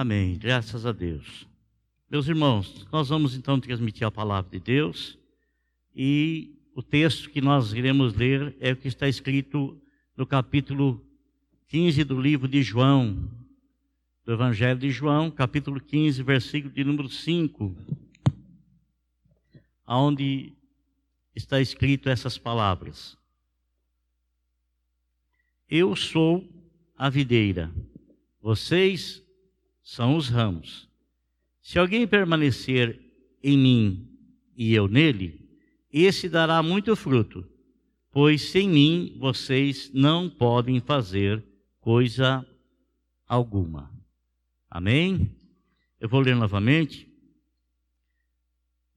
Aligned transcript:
Amém. 0.00 0.38
Graças 0.38 0.86
a 0.86 0.92
Deus. 0.92 1.46
Meus 2.10 2.26
irmãos, 2.26 2.86
nós 2.90 3.10
vamos 3.10 3.34
então 3.34 3.60
transmitir 3.60 4.06
a 4.06 4.10
palavra 4.10 4.50
de 4.50 4.58
Deus 4.58 5.18
e 5.94 6.54
o 6.74 6.82
texto 6.82 7.28
que 7.28 7.42
nós 7.42 7.74
iremos 7.74 8.14
ler 8.14 8.56
é 8.60 8.72
o 8.72 8.76
que 8.76 8.88
está 8.88 9.06
escrito 9.06 9.78
no 10.16 10.26
capítulo 10.26 11.04
15 11.68 12.02
do 12.04 12.18
livro 12.18 12.48
de 12.48 12.62
João, 12.62 13.30
do 14.24 14.32
Evangelho 14.32 14.80
de 14.80 14.90
João, 14.90 15.30
capítulo 15.30 15.78
15, 15.78 16.22
versículo 16.22 16.72
de 16.72 16.82
número 16.82 17.10
5, 17.10 17.76
onde 19.86 20.54
está 21.36 21.60
escrito 21.60 22.08
essas 22.08 22.38
palavras. 22.38 23.18
Eu 25.68 25.94
sou 25.94 26.42
a 26.96 27.10
videira, 27.10 27.70
vocês 28.40 29.22
são 29.82 30.16
os 30.16 30.28
ramos. 30.28 30.88
Se 31.60 31.78
alguém 31.78 32.06
permanecer 32.06 32.98
em 33.42 33.56
mim 33.56 34.08
e 34.56 34.74
eu 34.74 34.88
nele, 34.88 35.48
esse 35.92 36.28
dará 36.28 36.62
muito 36.62 36.94
fruto, 36.94 37.46
pois 38.10 38.42
sem 38.50 38.68
mim 38.68 39.16
vocês 39.18 39.90
não 39.92 40.28
podem 40.28 40.80
fazer 40.80 41.44
coisa 41.80 42.46
alguma. 43.26 43.90
Amém? 44.70 45.34
Eu 45.98 46.08
vou 46.08 46.20
ler 46.20 46.36
novamente. 46.36 47.08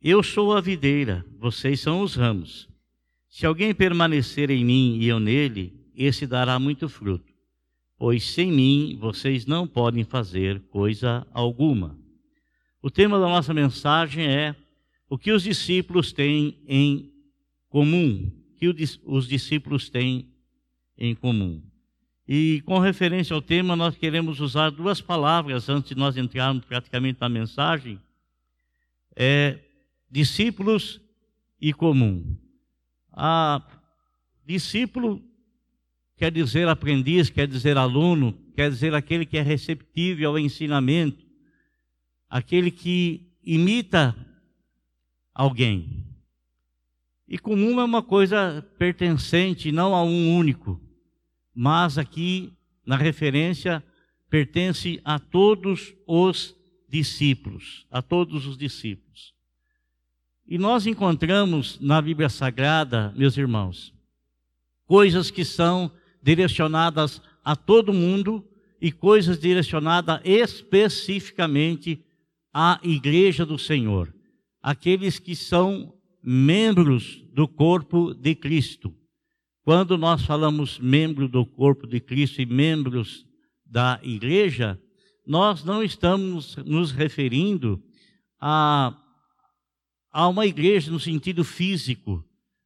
Eu 0.02 0.22
sou 0.22 0.56
a 0.56 0.62
videira, 0.62 1.26
vocês 1.40 1.80
são 1.80 2.02
os 2.02 2.16
ramos. 2.16 2.70
Se 3.30 3.46
alguém 3.46 3.74
permanecer 3.74 4.52
em 4.52 4.64
mim 4.64 4.98
e 5.00 5.08
eu 5.08 5.20
nele, 5.20 5.90
esse 5.96 6.28
dará 6.28 6.60
muito 6.60 6.88
fruto, 6.88 7.33
pois 8.04 8.22
sem 8.26 8.52
mim 8.52 8.98
vocês 9.00 9.46
não 9.46 9.66
podem 9.66 10.04
fazer 10.04 10.60
coisa 10.64 11.26
alguma. 11.32 11.98
O 12.82 12.92
tema 12.92 13.18
da 13.18 13.30
nossa 13.30 13.54
mensagem 13.54 14.28
é 14.28 14.54
o 15.10 15.18
que 15.18 15.32
os 15.32 15.44
discípulos 15.44 16.12
têm 16.12 16.62
em 16.68 17.14
comum, 17.70 18.30
que 18.58 18.68
os 19.06 19.26
discípulos 19.26 19.90
têm 19.90 20.28
em 20.98 21.16
comum. 21.16 21.64
E 22.28 22.62
com 22.66 22.78
referência 22.78 23.34
ao 23.34 23.42
tema, 23.42 23.74
nós 23.74 23.96
queremos 23.96 24.42
usar 24.42 24.70
duas 24.70 25.00
palavras 25.00 25.70
antes 25.70 25.92
de 25.92 25.96
nós 25.96 26.18
entrarmos 26.18 26.66
praticamente 26.66 27.22
na 27.22 27.30
mensagem. 27.30 27.98
É 29.16 29.60
discípulos 30.12 31.00
e 31.58 31.72
comum. 31.72 32.38
A 33.14 33.66
discípulo 34.46 35.24
quer 36.18 36.32
dizer 36.32 36.68
aprendiz, 36.68 37.30
quer 37.30 37.48
dizer 37.48 37.78
aluno, 37.78 38.34
quer 38.56 38.70
dizer 38.70 38.94
aquele 38.94 39.26
que 39.26 39.38
é 39.38 39.42
receptível 39.42 40.32
ao 40.32 40.40
ensinamento, 40.40 41.26
aquele 42.30 42.72
que 42.72 43.32
imita 43.44 44.16
alguém. 45.34 46.06
E 47.28 47.38
comum 47.38 47.80
é 47.80 47.84
uma 47.84 48.04
coisa 48.04 48.66
pertencente, 48.78 49.72
não 49.72 49.96
a 49.96 50.04
um 50.04 50.36
único 50.36 50.84
mas 51.54 51.98
aqui 51.98 52.54
na 52.86 52.98
referência 52.98 53.84
pertence 54.30 55.00
a 55.06 55.20
todos 55.20 55.94
os 56.08 56.56
discípulos, 56.90 57.86
a 57.92 58.02
todos 58.02 58.48
os 58.48 58.58
discípulos. 58.58 59.34
E 60.48 60.58
nós 60.58 60.88
encontramos 60.88 61.80
na 61.80 62.02
Bíblia 62.02 62.30
Sagrada, 62.30 63.14
meus 63.16 63.38
irmãos, 63.38 63.94
coisas 64.86 65.30
que 65.30 65.46
são 65.46 65.92
direcionadas 66.24 67.22
a 67.44 67.56
todo 67.56 67.94
mundo 67.94 68.44
e 68.82 68.92
coisas 68.92 69.40
direcionadas 69.40 70.22
especificamente 70.24 72.04
à 72.54 72.80
igreja 72.84 73.46
do 73.46 73.58
Senhor, 73.60 74.14
aqueles 74.62 75.20
que 75.20 75.36
são 75.36 75.94
membros 76.24 77.22
do 77.34 77.48
corpo 77.48 78.14
de 78.14 78.34
Cristo. 78.34 78.96
Quando 79.64 79.98
nós 79.98 80.26
falamos 80.26 80.80
membro 80.80 81.28
do 81.28 81.46
corpo 81.46 81.88
de 81.88 82.00
Cristo 82.00 82.42
e 82.42 82.46
membros 82.46 83.26
da 83.66 84.00
igreja, 84.04 84.80
nós 85.26 85.64
não 85.64 85.82
estamos 85.82 86.58
nos 86.58 86.92
referindo 86.92 87.82
a, 88.40 88.96
a 90.12 90.28
uma 90.28 90.46
igreja 90.46 90.92
no 90.92 91.00
sentido 91.00 91.44
físico, 91.44 92.24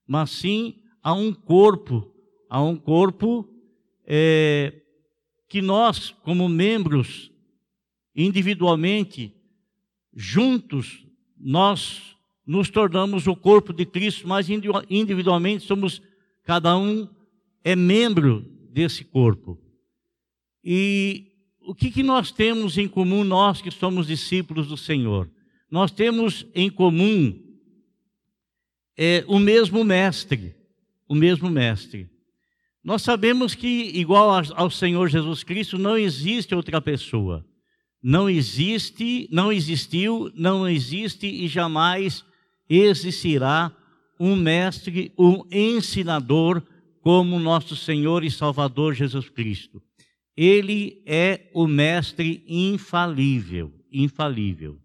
mas 0.08 0.32
sim 0.32 0.76
a 1.04 1.14
um 1.14 1.32
corpo, 1.34 2.12
a 2.50 2.62
um 2.62 2.76
corpo 2.76 3.48
é, 4.06 4.74
que 5.48 5.62
nós, 5.62 6.12
como 6.24 6.48
membros, 6.48 7.32
individualmente, 8.16 9.34
juntos, 10.16 11.06
nós 11.38 12.16
nos 12.46 12.70
tornamos 12.70 13.28
o 13.28 13.36
corpo 13.36 13.74
de 13.74 13.86
Cristo, 13.86 14.28
mas 14.28 14.48
individualmente 14.50 15.66
somos 15.66 16.02
Cada 16.48 16.78
um 16.78 17.10
é 17.62 17.76
membro 17.76 18.40
desse 18.72 19.04
corpo. 19.04 19.60
E 20.64 21.26
o 21.60 21.76
que, 21.76 21.92
que 21.92 22.02
nós 22.02 22.32
temos 22.32 22.78
em 22.78 22.88
comum, 22.88 23.26
nós 23.26 23.62
que 23.62 23.70
somos 23.70 24.08
discípulos 24.08 24.66
do 24.66 24.78
Senhor? 24.78 25.30
Nós 25.70 25.92
temos 25.92 26.48
em 26.56 26.70
comum 26.70 27.38
é, 28.96 29.26
o 29.28 29.38
mesmo 29.40 29.84
mestre, 29.84 30.56
o 31.06 31.14
mesmo 31.14 31.50
mestre. 31.50 32.10
Nós 32.88 33.02
sabemos 33.02 33.54
que, 33.54 33.68
igual 34.00 34.30
ao 34.56 34.72
Senhor 34.72 35.10
Jesus 35.10 35.44
Cristo, 35.44 35.78
não 35.78 35.98
existe 35.98 36.56
outra 36.56 36.80
pessoa. 36.80 37.46
Não 38.02 38.30
existe, 38.30 39.28
não 39.30 39.52
existiu, 39.52 40.32
não 40.34 40.66
existe 40.66 41.28
e 41.28 41.50
jamais 41.50 42.24
existirá 42.70 43.76
um 44.18 44.38
mestre, 44.38 45.12
um 45.20 45.44
ensinador 45.52 46.64
como 47.02 47.38
nosso 47.38 47.76
Senhor 47.76 48.24
e 48.24 48.32
Salvador 48.32 48.94
Jesus 48.94 49.28
Cristo. 49.28 49.84
Ele 50.34 51.04
é 51.06 51.52
o 51.54 51.68
mestre 51.68 52.42
infalível, 52.48 53.70
infalível. 53.92 54.80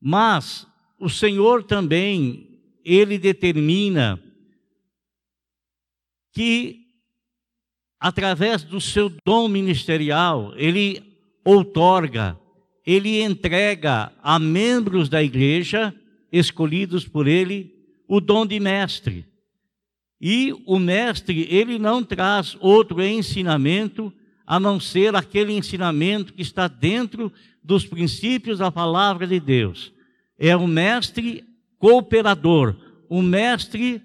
Mas 0.00 0.68
o 1.00 1.10
Senhor 1.10 1.64
também, 1.64 2.60
ele 2.84 3.18
determina 3.18 4.22
que 6.32 6.81
através 8.02 8.64
do 8.64 8.80
seu 8.80 9.08
dom 9.24 9.46
ministerial, 9.46 10.52
ele 10.56 11.00
outorga, 11.44 12.36
ele 12.84 13.22
entrega 13.22 14.12
a 14.20 14.40
membros 14.40 15.08
da 15.08 15.22
igreja 15.22 15.94
escolhidos 16.32 17.06
por 17.06 17.28
ele 17.28 17.72
o 18.08 18.20
dom 18.20 18.44
de 18.44 18.58
mestre. 18.58 19.24
E 20.20 20.52
o 20.66 20.80
mestre, 20.80 21.46
ele 21.48 21.78
não 21.78 22.02
traz 22.02 22.56
outro 22.58 23.00
ensinamento 23.00 24.12
a 24.44 24.58
não 24.58 24.80
ser 24.80 25.14
aquele 25.14 25.52
ensinamento 25.52 26.32
que 26.32 26.42
está 26.42 26.66
dentro 26.66 27.32
dos 27.62 27.86
princípios 27.86 28.58
da 28.58 28.72
palavra 28.72 29.28
de 29.28 29.38
Deus. 29.38 29.92
É 30.36 30.56
o 30.56 30.66
mestre 30.66 31.44
cooperador, 31.78 32.74
o 33.08 33.22
mestre 33.22 34.02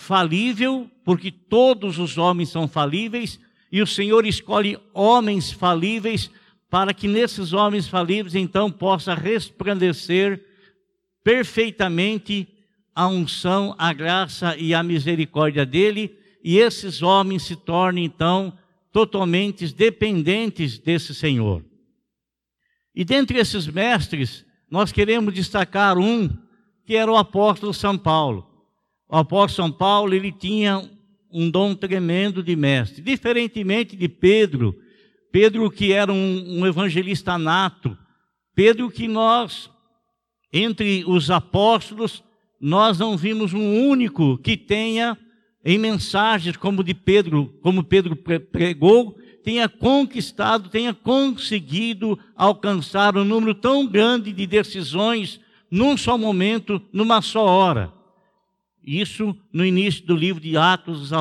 falível, 0.00 0.90
porque 1.04 1.30
todos 1.30 1.98
os 1.98 2.16
homens 2.16 2.48
são 2.48 2.66
falíveis, 2.66 3.38
e 3.70 3.82
o 3.82 3.86
Senhor 3.86 4.24
escolhe 4.26 4.78
homens 4.94 5.52
falíveis 5.52 6.30
para 6.70 6.94
que 6.94 7.06
nesses 7.06 7.52
homens 7.52 7.86
falíveis 7.86 8.34
então 8.34 8.70
possa 8.70 9.14
resplandecer 9.14 10.42
perfeitamente 11.22 12.48
a 12.94 13.06
unção, 13.06 13.74
a 13.78 13.92
graça 13.92 14.56
e 14.56 14.72
a 14.72 14.82
misericórdia 14.82 15.66
dele, 15.66 16.16
e 16.42 16.58
esses 16.58 17.02
homens 17.02 17.42
se 17.42 17.54
tornem 17.54 18.06
então 18.06 18.56
totalmente 18.90 19.72
dependentes 19.72 20.78
desse 20.78 21.14
Senhor. 21.14 21.62
E 22.94 23.04
dentre 23.04 23.38
esses 23.38 23.66
mestres, 23.66 24.46
nós 24.70 24.90
queremos 24.90 25.34
destacar 25.34 25.98
um 25.98 26.28
que 26.86 26.96
era 26.96 27.12
o 27.12 27.16
apóstolo 27.16 27.74
São 27.74 27.98
Paulo. 27.98 28.49
O 29.10 29.16
apóstolo 29.16 29.68
São 29.68 29.76
Paulo, 29.76 30.14
ele 30.14 30.30
tinha 30.30 30.88
um 31.32 31.50
dom 31.50 31.74
tremendo 31.74 32.44
de 32.44 32.54
mestre, 32.54 33.02
diferentemente 33.02 33.96
de 33.96 34.08
Pedro, 34.08 34.76
Pedro 35.32 35.68
que 35.68 35.92
era 35.92 36.12
um, 36.12 36.60
um 36.60 36.66
evangelista 36.66 37.36
nato, 37.36 37.98
Pedro 38.54 38.88
que 38.88 39.08
nós, 39.08 39.68
entre 40.52 41.04
os 41.06 41.28
apóstolos, 41.28 42.22
nós 42.60 43.00
não 43.00 43.16
vimos 43.16 43.52
um 43.52 43.88
único 43.88 44.38
que 44.38 44.56
tenha 44.56 45.18
em 45.64 45.76
mensagens 45.76 46.56
como 46.56 46.84
de 46.84 46.94
Pedro, 46.94 47.52
como 47.62 47.82
Pedro 47.82 48.14
pregou, 48.14 49.18
tenha 49.42 49.68
conquistado, 49.68 50.68
tenha 50.68 50.94
conseguido 50.94 52.16
alcançar 52.36 53.16
um 53.16 53.24
número 53.24 53.54
tão 53.54 53.86
grande 53.86 54.32
de 54.32 54.46
decisões 54.46 55.40
num 55.68 55.96
só 55.96 56.16
momento, 56.16 56.80
numa 56.92 57.20
só 57.20 57.44
hora. 57.44 57.99
Isso 58.82 59.36
no 59.52 59.64
início 59.64 60.06
do 60.06 60.16
livro 60.16 60.40
de 60.40 60.56
Atos 60.56 61.00
dos 61.00 61.12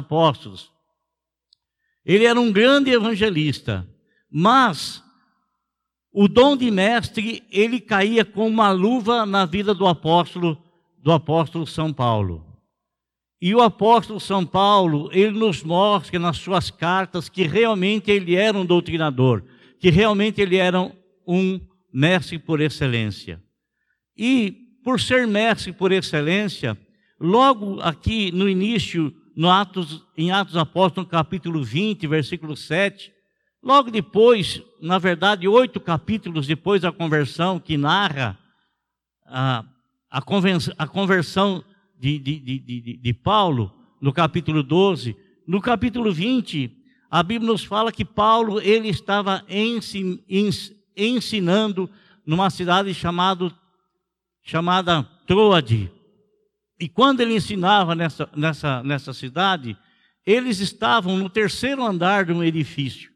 o 6.11 6.27
dom 6.27 6.57
de 6.57 6.71
mestre, 6.71 7.43
ele 7.51 7.79
caía 7.79 8.25
com 8.25 8.47
uma 8.47 8.71
luva 8.71 9.25
na 9.25 9.45
vida 9.45 9.73
do 9.73 9.87
apóstolo, 9.87 10.57
do 10.97 11.11
apóstolo 11.11 11.67
São 11.67 11.93
Paulo. 11.93 12.45
E 13.41 13.53
o 13.55 13.61
apóstolo 13.61 14.19
São 14.19 14.45
Paulo, 14.45 15.09
ele 15.13 15.37
nos 15.37 15.63
mostra 15.63 16.19
nas 16.19 16.37
suas 16.37 16.69
cartas 16.71 17.29
que 17.29 17.43
realmente 17.43 18.11
ele 18.11 18.35
era 18.35 18.57
um 18.57 18.65
doutrinador, 18.65 19.43
que 19.79 19.89
realmente 19.89 20.41
ele 20.41 20.57
era 20.57 20.91
um 21.25 21.61
mestre 21.93 22.37
por 22.37 22.59
excelência. 22.59 23.41
E 24.17 24.51
por 24.83 24.99
ser 24.99 25.27
mestre 25.27 25.71
por 25.71 25.91
excelência, 25.91 26.77
logo 27.19 27.81
aqui 27.81 28.31
no 28.31 28.47
início, 28.47 29.13
no 29.35 29.49
Atos, 29.49 30.05
em 30.15 30.31
Atos 30.31 30.55
Apóstolos, 30.55 31.09
capítulo 31.09 31.63
20, 31.63 32.07
versículo 32.07 32.55
7, 32.55 33.11
logo 33.61 33.91
depois, 33.91 34.61
na 34.81 34.97
verdade, 34.97 35.47
oito 35.47 35.79
capítulos 35.79 36.47
depois 36.47 36.81
da 36.81 36.91
conversão, 36.91 37.59
que 37.59 37.77
narra 37.77 38.39
a, 39.25 39.65
a, 40.09 40.23
a 40.77 40.87
conversão 40.87 41.63
de, 41.99 42.17
de, 42.17 42.39
de, 42.39 42.97
de, 42.97 43.13
Paulo, 43.13 43.73
no 43.99 44.13
capítulo 44.13 44.63
12, 44.63 45.15
no 45.45 45.61
capítulo 45.61 46.11
20, 46.11 46.71
a 47.11 47.21
Bíblia 47.21 47.51
nos 47.51 47.65
fala 47.65 47.91
que 47.91 48.05
Paulo 48.05 48.61
ele 48.61 48.87
estava 48.87 49.43
ensinando 50.95 51.89
numa 52.25 52.49
cidade 52.49 52.93
chamado, 52.93 53.53
chamada 54.41 55.03
Troade. 55.25 55.91
E 56.79 56.87
quando 56.87 57.19
ele 57.19 57.35
ensinava 57.35 57.93
nessa, 57.93 58.29
nessa, 58.35 58.81
nessa 58.83 59.13
cidade, 59.13 59.77
eles 60.25 60.59
estavam 60.59 61.17
no 61.17 61.29
terceiro 61.29 61.83
andar 61.83 62.25
de 62.25 62.31
um 62.31 62.43
edifício. 62.43 63.11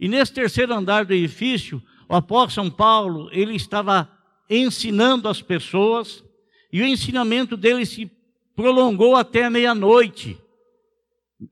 E 0.00 0.08
nesse 0.08 0.32
terceiro 0.32 0.74
andar 0.74 1.04
do 1.04 1.14
edifício, 1.14 1.82
o 2.08 2.14
apóstolo 2.16 2.66
São 2.66 2.70
Paulo, 2.74 3.28
ele 3.32 3.54
estava 3.54 4.10
ensinando 4.48 5.28
as 5.28 5.42
pessoas 5.42 6.24
e 6.72 6.80
o 6.80 6.86
ensinamento 6.86 7.56
dele 7.56 7.84
se 7.84 8.10
prolongou 8.56 9.14
até 9.14 9.48
meia-noite. 9.48 10.38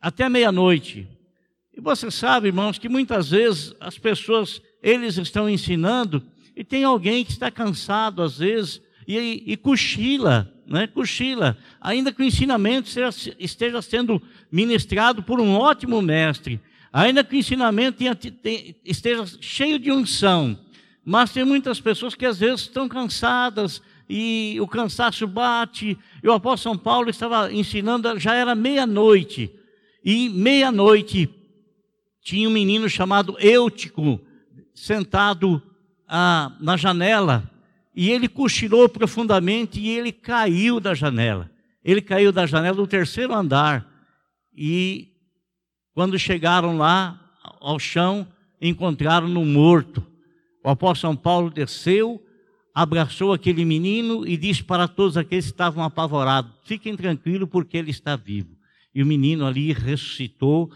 Até 0.01 0.29
meia-noite. 0.29 1.09
E 1.77 1.81
você 1.81 2.11
sabe, 2.11 2.49
irmãos, 2.49 2.79
que 2.79 2.89
muitas 2.89 3.31
vezes 3.31 3.75
as 3.79 3.99
pessoas, 3.99 4.61
eles 4.83 5.17
estão 5.19 5.49
ensinando 5.49 6.23
e 6.57 6.65
tem 6.65 6.85
alguém 6.85 7.25
que 7.25 7.33
está 7.33 7.51
cansado 7.51 8.23
às 8.23 8.39
vezes 8.39 8.81
e, 9.07 9.43
e 9.47 9.57
cochila, 9.57 10.53
né? 10.67 10.87
Cochila, 10.87 11.57
ainda 11.81 12.13
que 12.13 12.23
o 12.23 12.25
ensinamento 12.25 12.89
esteja 13.39 13.81
sendo 13.83 14.21
ministrado 14.51 15.23
por 15.23 15.41
um 15.41 15.55
ótimo 15.55 16.03
mestre, 16.03 16.61
ainda 16.93 17.23
que 17.23 17.37
o 17.37 17.39
ensinamento 17.39 17.99
tenha, 17.99 18.15
tenha, 18.15 18.75
esteja 18.85 19.25
cheio 19.41 19.79
de 19.79 19.93
unção, 19.93 20.59
mas 21.05 21.33
tem 21.33 21.45
muitas 21.45 21.81
pessoas 21.81 22.15
que 22.15 22.27
às 22.27 22.41
vezes 22.41 22.63
estão 22.63 22.89
cansadas 22.89 23.81
e 24.09 24.59
o 24.61 24.67
cansaço 24.67 25.27
bate. 25.27 25.97
E 26.23 26.29
o 26.29 26.33
apóstolo 26.33 26.75
São 26.75 26.83
Paulo 26.83 27.11
estava 27.11 27.53
ensinando, 27.53 28.19
já 28.19 28.35
era 28.35 28.55
meia-noite. 28.55 29.51
E 30.05 30.29
meia-noite 30.29 31.29
tinha 32.23 32.49
um 32.49 32.53
menino 32.53 32.89
chamado 32.89 33.37
Eutico 33.39 34.21
sentado 34.75 35.63
ah, 36.09 36.53
na 36.61 36.77
janela. 36.77 37.49
E 37.97 38.11
ele 38.11 38.29
cochilou 38.29 38.87
profundamente 38.91 39.81
e 39.81 39.89
ele 39.89 40.13
caiu 40.13 40.79
da 40.79 40.93
janela. 40.93 41.51
Ele 41.83 42.03
caiu 42.03 42.31
da 42.31 42.45
janela 42.45 42.77
do 42.77 42.87
terceiro 42.87 43.33
andar. 43.33 43.91
E 44.55 45.09
quando 45.95 46.19
chegaram 46.19 46.77
lá 46.77 47.19
ao 47.59 47.79
chão, 47.79 48.29
encontraram-no 48.61 49.43
morto. 49.47 50.07
O 50.63 50.69
apóstolo 50.69 51.15
São 51.15 51.17
Paulo 51.17 51.49
desceu, 51.49 52.23
abraçou 52.75 53.33
aquele 53.33 53.65
menino 53.65 54.27
e 54.29 54.37
disse 54.37 54.63
para 54.63 54.87
todos 54.87 55.17
aqueles 55.17 55.47
que 55.47 55.53
estavam 55.53 55.83
apavorados: 55.83 56.53
Fiquem 56.65 56.95
tranquilos, 56.97 57.49
porque 57.49 57.79
ele 57.79 57.91
está 57.91 58.15
vivo. 58.15 58.55
E 58.95 59.03
o 59.03 59.07
menino 59.07 59.47
ali 59.47 59.73
ressuscitou. 59.73 60.71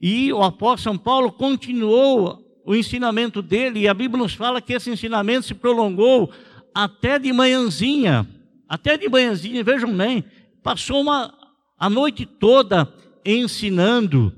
E 0.00 0.32
o 0.32 0.42
apóstolo 0.42 0.96
São 0.96 0.98
Paulo 0.98 1.30
continuou 1.30 2.42
o 2.64 2.74
ensinamento 2.74 3.40
dele, 3.40 3.80
e 3.80 3.88
a 3.88 3.94
Bíblia 3.94 4.20
nos 4.22 4.34
fala 4.34 4.60
que 4.60 4.72
esse 4.72 4.90
ensinamento 4.90 5.46
se 5.46 5.54
prolongou 5.54 6.32
até 6.74 7.18
de 7.18 7.32
manhãzinha. 7.32 8.26
Até 8.68 8.96
de 8.96 9.08
manhãzinha, 9.08 9.62
vejam 9.62 9.94
bem, 9.94 10.24
passou 10.62 11.00
uma, 11.00 11.32
a 11.78 11.88
noite 11.88 12.26
toda 12.26 12.92
ensinando, 13.24 14.32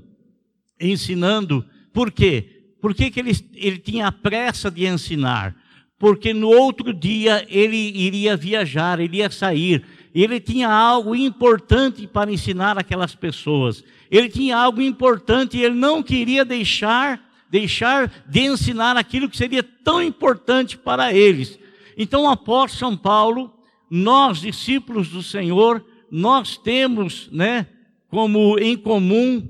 ensinando. 0.79 1.65
Por 1.93 2.11
quê? 2.11 2.75
Por 2.81 2.93
que, 2.93 3.09
que 3.09 3.19
ele, 3.19 3.31
ele 3.55 3.77
tinha 3.79 4.11
pressa 4.11 4.69
de 4.69 4.85
ensinar? 4.85 5.55
Porque 5.97 6.33
no 6.33 6.49
outro 6.49 6.93
dia 6.93 7.45
ele 7.49 7.77
iria 7.77 8.37
viajar, 8.37 8.99
ele 8.99 9.17
ia 9.17 9.29
sair. 9.31 9.83
Ele 10.13 10.39
tinha 10.39 10.69
algo 10.69 11.15
importante 11.15 12.05
para 12.05 12.31
ensinar 12.31 12.77
aquelas 12.77 13.15
pessoas. 13.15 13.83
Ele 14.11 14.29
tinha 14.29 14.57
algo 14.57 14.81
importante 14.81 15.57
e 15.57 15.63
ele 15.63 15.75
não 15.75 16.03
queria 16.03 16.45
deixar 16.45 17.25
deixar 17.49 18.11
de 18.27 18.41
ensinar 18.41 18.97
aquilo 18.97 19.29
que 19.29 19.37
seria 19.37 19.63
tão 19.63 20.03
importante 20.03 20.77
para 20.77 21.13
eles. 21.13 21.57
Então, 21.97 22.23
o 22.23 22.29
apóstolo 22.29 22.91
São 22.91 22.97
Paulo, 22.97 23.51
nós 23.89 24.41
discípulos 24.41 25.09
do 25.09 25.23
Senhor, 25.23 25.83
nós 26.11 26.55
temos, 26.55 27.27
né, 27.31 27.67
como 28.07 28.59
em 28.59 28.77
comum 28.77 29.49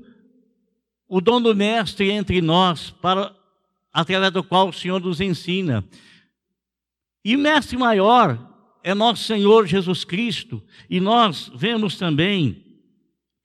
o 1.06 1.20
dom 1.20 1.40
do 1.40 1.54
mestre 1.54 2.10
entre 2.10 2.40
nós, 2.40 2.90
para 2.90 3.36
através 3.92 4.32
do 4.32 4.42
qual 4.42 4.68
o 4.68 4.72
Senhor 4.72 5.00
nos 5.00 5.20
ensina. 5.20 5.84
E 7.24 7.36
mestre 7.36 7.76
maior 7.76 8.46
é 8.82 8.94
nosso 8.94 9.24
Senhor 9.24 9.66
Jesus 9.66 10.04
Cristo, 10.04 10.62
e 10.88 11.00
nós 11.00 11.50
vemos 11.54 11.98
também 11.98 12.64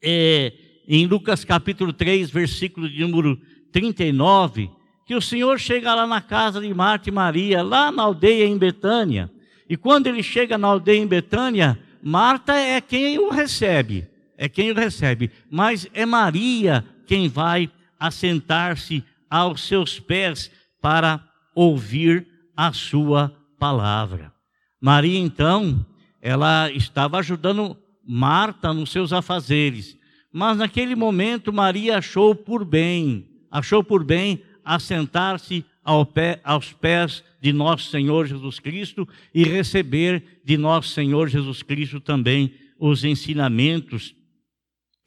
é, 0.01 0.53
em 0.88 1.07
Lucas 1.07 1.44
capítulo 1.44 1.91
3, 1.91 2.29
versículo 2.29 2.89
de 2.89 3.01
número 3.05 3.39
39, 3.71 4.69
que 5.13 5.18
o 5.18 5.21
Senhor 5.21 5.60
chega 5.60 5.94
lá 5.94 6.07
na 6.07 6.19
casa 6.19 6.60
de 6.60 6.74
Marta 6.74 7.07
e 7.07 7.12
Maria, 7.12 7.62
lá 7.62 7.92
na 7.92 8.01
aldeia 8.01 8.48
em 8.48 8.57
Betânia, 8.57 9.30
e 9.69 9.77
quando 9.77 10.07
ele 10.07 10.24
chega 10.24 10.57
na 10.57 10.68
aldeia 10.68 11.00
em 11.00 11.06
Betânia, 11.06 11.77
Marta 12.01 12.56
é 12.56 12.81
quem 12.81 13.19
o 13.19 13.30
recebe, 13.30 14.07
é 14.36 14.50
quem 14.50 14.71
o 14.71 14.75
recebe, 14.75 15.29
mas 15.51 15.88
é 15.93 16.03
Maria 16.03 16.84
quem 17.05 17.29
vai 17.29 17.70
assentar-se 18.00 19.03
aos 19.29 19.62
seus 19.67 20.00
pés 20.00 20.50
para 20.82 21.24
ouvir 21.53 22.25
a 22.58 22.74
sua 22.74 23.32
palavra. 23.60 24.34
Maria, 24.82 25.20
então, 25.20 25.86
ela 26.24 26.72
estava 26.72 27.20
ajudando 27.20 27.77
Marta 28.03 28.74
nos 28.74 28.91
seus 28.91 29.13
afazeres, 29.13 29.96
mas 30.32 30.58
naquele 30.58 30.96
momento 30.96 31.53
Maria 31.53 32.00
achou 32.00 32.34
por 32.34 32.65
bem, 32.65 33.27
achou 33.51 33.84
por 33.84 34.03
bem 34.03 34.41
assentar-se 34.63 35.65
ao 35.84 36.05
pé, 36.05 36.39
aos 36.43 36.72
pés 36.72 37.24
de 37.41 37.51
nosso 37.51 37.89
Senhor 37.89 38.25
Jesus 38.25 38.60
Cristo 38.60 39.08
e 39.34 39.43
receber 39.43 40.41
de 40.43 40.58
nosso 40.58 40.89
Senhor 40.89 41.27
Jesus 41.27 41.62
Cristo 41.62 42.00
também 42.00 42.53
os 42.79 43.03
ensinamentos 43.03 44.15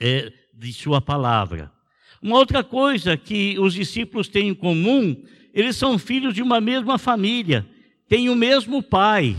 é, 0.00 0.32
de 0.54 0.72
Sua 0.72 1.00
palavra. 1.00 1.72
Uma 2.22 2.36
outra 2.36 2.62
coisa 2.64 3.16
que 3.16 3.58
os 3.58 3.74
discípulos 3.74 4.28
têm 4.28 4.48
em 4.48 4.54
comum, 4.54 5.22
eles 5.52 5.76
são 5.76 5.98
filhos 5.98 6.34
de 6.34 6.42
uma 6.42 6.60
mesma 6.60 6.98
família, 6.98 7.66
têm 8.08 8.28
o 8.28 8.34
mesmo 8.34 8.82
pai, 8.82 9.36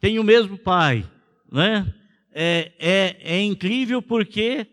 têm 0.00 0.18
o 0.18 0.24
mesmo 0.24 0.58
pai, 0.58 1.08
né? 1.50 1.92
É, 2.38 2.72
é, 2.78 3.16
é 3.20 3.42
incrível 3.42 4.02
porque 4.02 4.66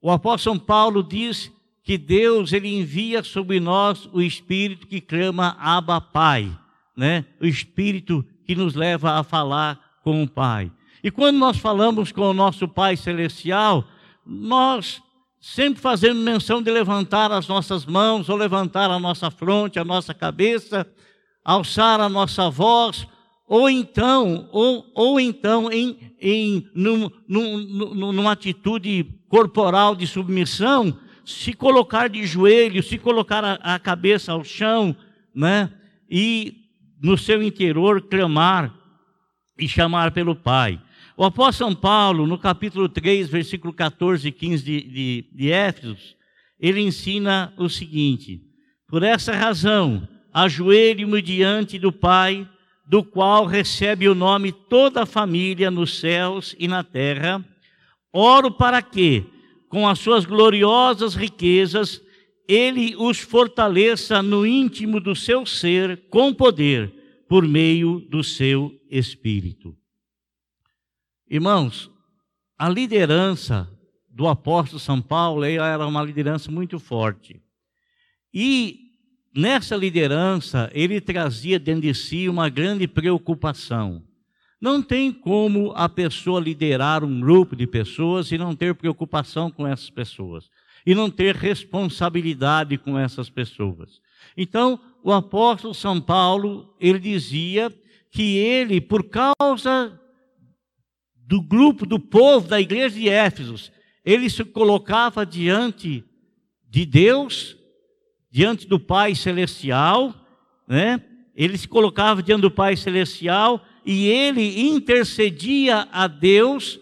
o 0.00 0.08
apóstolo 0.08 0.60
Paulo 0.60 1.02
diz 1.02 1.50
que 1.88 1.96
Deus 1.96 2.52
ele 2.52 2.68
envia 2.68 3.22
sobre 3.22 3.58
nós 3.58 4.06
o 4.12 4.20
Espírito 4.20 4.86
que 4.86 5.00
clama 5.00 5.56
Abba 5.58 6.02
Pai, 6.02 6.54
né? 6.94 7.24
O 7.40 7.46
Espírito 7.46 8.22
que 8.44 8.54
nos 8.54 8.74
leva 8.74 9.18
a 9.18 9.24
falar 9.24 9.80
com 10.04 10.22
o 10.22 10.28
Pai. 10.28 10.70
E 11.02 11.10
quando 11.10 11.38
nós 11.38 11.56
falamos 11.56 12.12
com 12.12 12.28
o 12.28 12.34
nosso 12.34 12.68
Pai 12.68 12.94
Celestial, 12.94 13.88
nós 14.26 15.00
sempre 15.40 15.80
fazendo 15.80 16.20
menção 16.20 16.60
de 16.60 16.70
levantar 16.70 17.32
as 17.32 17.48
nossas 17.48 17.86
mãos, 17.86 18.28
ou 18.28 18.36
levantar 18.36 18.90
a 18.90 18.98
nossa 18.98 19.30
fronte, 19.30 19.78
a 19.78 19.84
nossa 19.84 20.12
cabeça, 20.12 20.86
alçar 21.42 22.02
a 22.02 22.08
nossa 22.10 22.50
voz, 22.50 23.06
ou 23.48 23.70
então, 23.70 24.46
ou, 24.52 24.84
ou 24.94 25.18
então 25.18 25.72
em, 25.72 26.12
em 26.20 26.68
num, 26.74 27.10
num, 27.26 28.12
numa 28.12 28.32
atitude 28.32 29.06
corporal 29.30 29.96
de 29.96 30.06
submissão, 30.06 30.94
se 31.28 31.52
colocar 31.52 32.08
de 32.08 32.26
joelho, 32.26 32.82
se 32.82 32.96
colocar 32.96 33.44
a, 33.44 33.74
a 33.74 33.78
cabeça 33.78 34.32
ao 34.32 34.42
chão, 34.42 34.96
né? 35.34 35.70
E 36.10 36.64
no 37.02 37.18
seu 37.18 37.42
interior 37.42 38.00
clamar 38.00 38.74
e 39.58 39.68
chamar 39.68 40.10
pelo 40.12 40.34
Pai. 40.34 40.80
O 41.18 41.24
apóstolo 41.24 41.70
São 41.70 41.78
Paulo, 41.78 42.26
no 42.26 42.38
capítulo 42.38 42.88
3, 42.88 43.28
versículo 43.28 43.74
14 43.74 44.26
e 44.26 44.32
15 44.32 44.64
de, 44.64 44.80
de, 44.80 45.28
de 45.30 45.52
Éfesos, 45.52 46.16
ele 46.58 46.80
ensina 46.80 47.52
o 47.58 47.68
seguinte: 47.68 48.40
Por 48.88 49.02
essa 49.02 49.34
razão, 49.34 50.08
ajoelho-me 50.32 51.20
diante 51.20 51.78
do 51.78 51.92
Pai, 51.92 52.48
do 52.86 53.04
qual 53.04 53.44
recebe 53.44 54.08
o 54.08 54.14
nome 54.14 54.50
toda 54.50 55.02
a 55.02 55.06
família 55.06 55.70
nos 55.70 56.00
céus 56.00 56.56
e 56.58 56.66
na 56.66 56.82
terra. 56.82 57.44
Oro 58.10 58.50
para 58.50 58.80
que, 58.80 59.26
com 59.68 59.86
as 59.86 59.98
suas 59.98 60.24
gloriosas 60.24 61.14
riquezas, 61.14 62.02
ele 62.48 62.96
os 62.96 63.18
fortaleça 63.18 64.22
no 64.22 64.46
íntimo 64.46 65.00
do 65.00 65.14
seu 65.14 65.44
ser 65.44 66.08
com 66.08 66.32
poder, 66.32 66.92
por 67.28 67.46
meio 67.46 68.00
do 68.00 68.24
seu 68.24 68.72
espírito. 68.90 69.76
Irmãos, 71.30 71.90
a 72.56 72.70
liderança 72.70 73.70
do 74.08 74.26
apóstolo 74.26 74.80
São 74.80 75.02
Paulo 75.02 75.44
era 75.44 75.86
uma 75.86 76.02
liderança 76.02 76.50
muito 76.50 76.78
forte. 76.78 77.40
E 78.32 78.80
nessa 79.36 79.76
liderança, 79.76 80.70
ele 80.72 81.00
trazia 81.02 81.58
dentro 81.58 81.82
de 81.82 81.94
si 81.94 82.28
uma 82.28 82.48
grande 82.48 82.88
preocupação. 82.88 84.07
Não 84.60 84.82
tem 84.82 85.12
como 85.12 85.72
a 85.76 85.88
pessoa 85.88 86.40
liderar 86.40 87.04
um 87.04 87.20
grupo 87.20 87.54
de 87.54 87.66
pessoas 87.66 88.32
e 88.32 88.38
não 88.38 88.56
ter 88.56 88.74
preocupação 88.74 89.50
com 89.50 89.66
essas 89.66 89.90
pessoas 89.90 90.50
e 90.84 90.94
não 90.94 91.10
ter 91.10 91.36
responsabilidade 91.36 92.78
com 92.78 92.98
essas 92.98 93.28
pessoas. 93.28 94.00
Então, 94.36 94.80
o 95.02 95.12
apóstolo 95.12 95.74
São 95.74 96.00
Paulo, 96.00 96.74
ele 96.80 96.98
dizia 96.98 97.72
que 98.10 98.36
ele, 98.36 98.80
por 98.80 99.04
causa 99.04 100.00
do 101.14 101.42
grupo, 101.42 101.84
do 101.84 102.00
povo 102.00 102.48
da 102.48 102.60
igreja 102.60 102.98
de 102.98 103.08
Éfeso, 103.08 103.70
ele 104.04 104.30
se 104.30 104.42
colocava 104.44 105.26
diante 105.26 106.02
de 106.68 106.86
Deus, 106.86 107.56
diante 108.30 108.66
do 108.66 108.80
Pai 108.80 109.14
Celestial, 109.14 110.14
né? 110.66 111.04
Ele 111.34 111.56
se 111.56 111.68
colocava 111.68 112.22
diante 112.22 112.40
do 112.40 112.50
Pai 112.50 112.76
Celestial 112.76 113.62
e 113.90 114.06
ele 114.06 114.60
intercedia 114.60 115.88
a 115.90 116.06
Deus, 116.06 116.78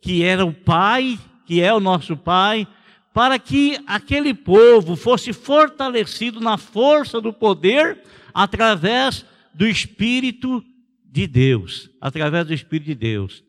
que 0.00 0.22
era 0.22 0.46
o 0.46 0.54
Pai, 0.54 1.18
que 1.44 1.60
é 1.60 1.74
o 1.74 1.80
nosso 1.80 2.16
Pai, 2.16 2.64
para 3.12 3.40
que 3.40 3.76
aquele 3.88 4.32
povo 4.32 4.94
fosse 4.94 5.32
fortalecido 5.32 6.40
na 6.40 6.56
força 6.56 7.20
do 7.20 7.32
poder 7.32 8.00
através 8.32 9.26
do 9.52 9.66
Espírito 9.66 10.64
de 11.04 11.26
Deus, 11.26 11.90
através 12.00 12.46
do 12.46 12.54
Espírito 12.54 12.86
de 12.86 12.94
Deus. 12.94 13.42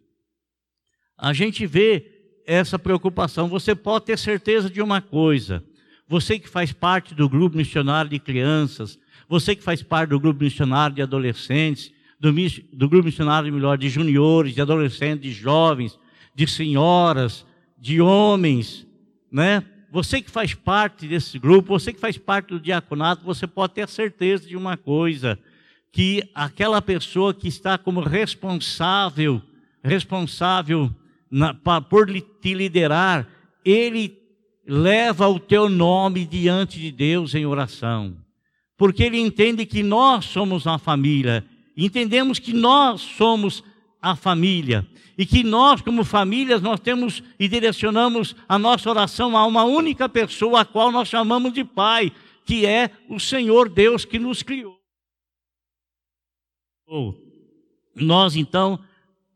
A 1.15 1.31
gente 1.31 1.67
vê 1.67 2.41
essa 2.47 2.79
preocupação. 2.79 3.47
Você 3.47 3.75
pode 3.75 4.05
ter 4.05 4.17
certeza 4.17 4.67
de 4.67 4.81
uma 4.81 4.99
coisa: 4.99 5.63
você 6.07 6.39
que 6.39 6.49
faz 6.49 6.73
parte 6.73 7.13
do 7.13 7.29
grupo 7.29 7.55
missionário 7.55 8.09
de 8.09 8.17
crianças, 8.17 8.97
você 9.29 9.55
que 9.55 9.61
faz 9.61 9.83
parte 9.83 10.09
do 10.09 10.19
grupo 10.19 10.43
missionário 10.43 10.95
de 10.95 11.03
adolescentes, 11.03 11.93
do, 12.19 12.31
do 12.73 12.89
grupo 12.89 13.05
missionário 13.05 13.51
melhor 13.53 13.77
de 13.77 13.89
juniores, 13.89 14.53
de 14.53 14.61
adolescentes, 14.61 15.21
de 15.21 15.31
jovens, 15.31 15.99
de 16.33 16.47
senhoras, 16.47 17.45
de 17.77 18.01
homens, 18.01 18.87
né? 19.31 19.63
Você 19.91 20.21
que 20.21 20.29
faz 20.29 20.53
parte 20.53 21.07
desse 21.07 21.39
grupo, 21.39 21.79
você 21.79 21.93
que 21.93 21.99
faz 21.99 22.17
parte 22.17 22.49
do 22.49 22.59
diaconato, 22.59 23.23
você 23.23 23.47
pode 23.47 23.73
ter 23.73 23.87
certeza 23.87 24.45
de 24.45 24.57
uma 24.57 24.75
coisa, 24.75 25.39
que 25.89 26.29
aquela 26.35 26.81
pessoa 26.81 27.33
que 27.33 27.47
está 27.47 27.77
como 27.77 28.01
responsável, 28.01 29.41
responsável 29.81 30.93
na, 31.31 31.53
por 31.53 32.11
te 32.41 32.53
liderar, 32.53 33.25
ele 33.63 34.17
leva 34.67 35.29
o 35.29 35.39
teu 35.39 35.69
nome 35.69 36.25
diante 36.25 36.79
de 36.79 36.91
Deus 36.91 37.33
em 37.33 37.45
oração. 37.45 38.17
Porque 38.77 39.03
ele 39.03 39.19
entende 39.19 39.65
que 39.65 39.81
nós 39.81 40.25
somos 40.25 40.65
uma 40.65 40.77
família 40.77 41.45
entendemos 41.77 42.39
que 42.39 42.53
nós 42.53 43.01
somos 43.01 43.63
a 44.01 44.15
família 44.15 44.87
e 45.17 45.25
que 45.25 45.43
nós, 45.43 45.81
como 45.81 46.03
famílias, 46.03 46.61
nós 46.61 46.79
temos 46.79 47.23
e 47.39 47.47
direcionamos 47.47 48.35
a 48.47 48.59
nossa 48.59 48.89
oração 48.89 49.37
a 49.37 49.45
uma 49.45 49.63
única 49.63 50.07
pessoa, 50.07 50.61
a 50.61 50.65
qual 50.65 50.91
nós 50.91 51.07
chamamos 51.07 51.53
de 51.53 51.63
Pai, 51.63 52.11
que 52.45 52.65
é 52.65 52.91
o 53.09 53.19
Senhor 53.19 53.69
Deus 53.69 54.05
que 54.05 54.19
nos 54.19 54.43
criou. 54.43 54.77
Nós 57.95 58.35
então 58.35 58.79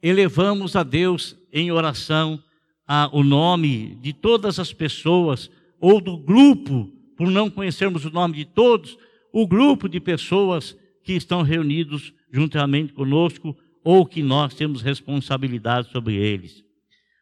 elevamos 0.01 0.75
a 0.75 0.83
Deus 0.83 1.35
em 1.51 1.71
oração 1.71 2.41
a, 2.87 3.09
o 3.11 3.23
nome 3.23 3.95
de 4.01 4.13
todas 4.13 4.59
as 4.59 4.73
pessoas 4.73 5.49
ou 5.79 6.01
do 6.01 6.17
grupo, 6.17 6.91
por 7.17 7.29
não 7.29 7.49
conhecermos 7.49 8.05
o 8.05 8.11
nome 8.11 8.37
de 8.37 8.45
todos, 8.45 8.97
o 9.31 9.47
grupo 9.47 9.87
de 9.87 9.99
pessoas 9.99 10.77
que 11.03 11.13
estão 11.13 11.41
reunidos 11.41 12.13
juntamente 12.31 12.93
conosco 12.93 13.55
ou 13.83 14.05
que 14.05 14.21
nós 14.21 14.53
temos 14.53 14.81
responsabilidade 14.81 15.89
sobre 15.91 16.15
eles. 16.15 16.63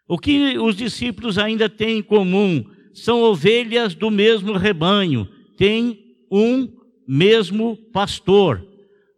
O 0.07 0.17
que 0.17 0.57
os 0.57 0.75
discípulos 0.75 1.37
ainda 1.37 1.69
têm 1.69 1.99
em 1.99 2.03
comum 2.03 2.65
são 2.93 3.21
ovelhas 3.21 3.93
do 3.93 4.09
mesmo 4.09 4.53
rebanho, 4.53 5.27
têm 5.57 6.15
um 6.31 6.67
mesmo 7.07 7.77
pastor. 7.91 8.65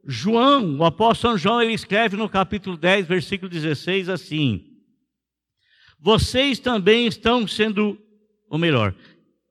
João, 0.05 0.77
o 0.77 0.83
apóstolo 0.83 1.37
João, 1.37 1.61
ele 1.61 1.73
escreve 1.73 2.17
no 2.17 2.27
capítulo 2.27 2.75
10, 2.75 3.07
versículo 3.07 3.49
16 3.49 4.09
assim: 4.09 4.65
Vocês 5.99 6.59
também 6.59 7.07
estão 7.07 7.47
sendo, 7.47 7.97
ou 8.49 8.57
melhor, 8.57 8.95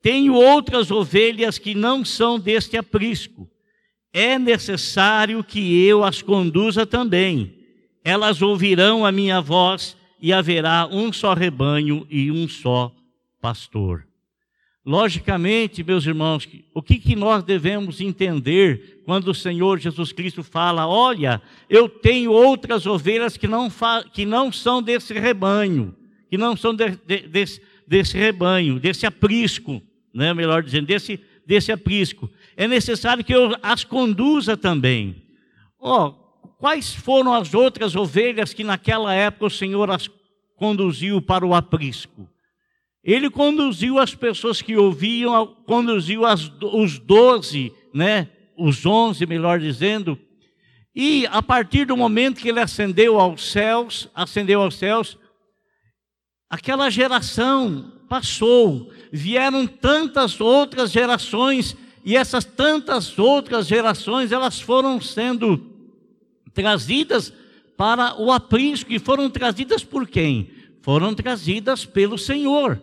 tenho 0.02 0.34
outras 0.34 0.90
ovelhas 0.90 1.58
que 1.58 1.74
não 1.74 2.04
são 2.04 2.38
deste 2.38 2.76
aprisco 2.76 3.48
é 4.12 4.38
necessário 4.38 5.42
que 5.44 5.84
eu 5.86 6.04
as 6.04 6.22
conduza 6.22 6.86
também. 6.86 7.54
Elas 8.04 8.40
ouvirão 8.40 9.04
a 9.04 9.12
minha 9.12 9.40
voz 9.40 9.96
e 10.20 10.32
haverá 10.32 10.88
um 10.90 11.12
só 11.12 11.34
rebanho 11.34 12.06
e 12.10 12.30
um 12.30 12.48
só 12.48 12.92
pastor. 13.40 14.06
Logicamente, 14.84 15.84
meus 15.84 16.06
irmãos, 16.06 16.48
o 16.72 16.80
que, 16.80 16.98
que 16.98 17.14
nós 17.14 17.44
devemos 17.44 18.00
entender 18.00 19.02
quando 19.04 19.28
o 19.28 19.34
Senhor 19.34 19.78
Jesus 19.78 20.12
Cristo 20.12 20.42
fala: 20.42 20.86
Olha, 20.86 21.42
eu 21.68 21.90
tenho 21.90 22.32
outras 22.32 22.86
ovelhas 22.86 23.36
que 23.36 23.46
não, 23.46 23.68
que 24.14 24.24
não 24.24 24.50
são 24.50 24.82
desse 24.82 25.12
rebanho, 25.12 25.94
que 26.30 26.38
não 26.38 26.56
são 26.56 26.72
de, 26.74 26.96
de, 27.06 27.28
desse, 27.28 27.60
desse 27.86 28.16
rebanho, 28.16 28.80
desse 28.80 29.04
aprisco, 29.04 29.82
né? 30.14 30.32
melhor 30.32 30.62
dizendo, 30.62 30.86
desse, 30.86 31.20
desse 31.46 31.70
aprisco 31.70 32.30
é 32.58 32.66
necessário 32.66 33.22
que 33.22 33.32
eu 33.32 33.54
as 33.62 33.84
conduza 33.84 34.56
também. 34.56 35.22
Oh, 35.78 36.10
quais 36.58 36.92
foram 36.92 37.32
as 37.32 37.54
outras 37.54 37.94
ovelhas 37.94 38.52
que 38.52 38.64
naquela 38.64 39.14
época 39.14 39.46
o 39.46 39.50
Senhor 39.50 39.88
as 39.88 40.10
conduziu 40.56 41.22
para 41.22 41.46
o 41.46 41.54
aprisco? 41.54 42.28
Ele 43.04 43.30
conduziu 43.30 43.96
as 43.96 44.12
pessoas 44.12 44.60
que 44.60 44.76
ouviam, 44.76 45.46
conduziu 45.68 46.26
as, 46.26 46.50
os 46.60 46.98
doze, 46.98 47.72
né? 47.94 48.28
Os 48.58 48.84
onze, 48.84 49.24
melhor 49.24 49.60
dizendo. 49.60 50.18
E 50.92 51.28
a 51.28 51.40
partir 51.40 51.84
do 51.84 51.96
momento 51.96 52.40
que 52.40 52.48
ele 52.48 52.58
ascendeu 52.58 53.20
aos 53.20 53.52
céus, 53.52 54.10
ascendeu 54.12 54.62
aos 54.62 54.74
céus, 54.74 55.16
aquela 56.50 56.90
geração 56.90 57.92
passou, 58.08 58.92
vieram 59.12 59.64
tantas 59.64 60.40
outras 60.40 60.90
gerações 60.90 61.76
e 62.08 62.16
essas 62.16 62.42
tantas 62.42 63.18
outras 63.18 63.66
gerações, 63.66 64.32
elas 64.32 64.58
foram 64.58 64.98
sendo 64.98 65.60
trazidas 66.54 67.30
para 67.76 68.18
o 68.18 68.32
aprisco 68.32 68.90
e 68.90 68.98
foram 68.98 69.28
trazidas 69.28 69.84
por 69.84 70.08
quem? 70.08 70.48
Foram 70.80 71.14
trazidas 71.14 71.84
pelo 71.84 72.16
Senhor. 72.16 72.80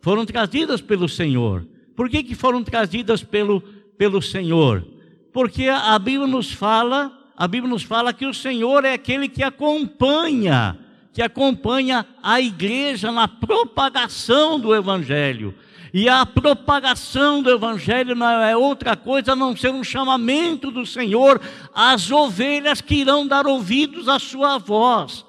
Foram 0.00 0.24
trazidas 0.24 0.80
pelo 0.80 1.08
Senhor. 1.08 1.66
Por 1.96 2.08
que, 2.08 2.22
que 2.22 2.36
foram 2.36 2.62
trazidas 2.62 3.20
pelo, 3.20 3.60
pelo 3.98 4.22
Senhor? 4.22 4.86
Porque 5.32 5.66
a 5.66 5.98
Bíblia 5.98 6.28
nos 6.28 6.52
fala, 6.52 7.10
a 7.36 7.48
Bíblia 7.48 7.72
nos 7.72 7.82
fala 7.82 8.12
que 8.12 8.26
o 8.26 8.32
Senhor 8.32 8.84
é 8.84 8.92
aquele 8.92 9.28
que 9.28 9.42
acompanha, 9.42 10.78
que 11.12 11.20
acompanha 11.20 12.06
a 12.22 12.40
igreja 12.40 13.10
na 13.10 13.26
propagação 13.26 14.60
do 14.60 14.72
evangelho. 14.72 15.52
E 15.92 16.08
a 16.08 16.26
propagação 16.26 17.42
do 17.42 17.50
Evangelho 17.50 18.14
não 18.14 18.42
é 18.42 18.56
outra 18.56 18.94
coisa 18.94 19.32
a 19.32 19.36
não 19.36 19.56
ser 19.56 19.70
um 19.72 19.82
chamamento 19.82 20.70
do 20.70 20.84
Senhor 20.84 21.40
às 21.74 22.10
ovelhas 22.10 22.80
que 22.80 22.96
irão 22.96 23.26
dar 23.26 23.46
ouvidos 23.46 24.08
à 24.08 24.18
sua 24.18 24.58
voz, 24.58 25.24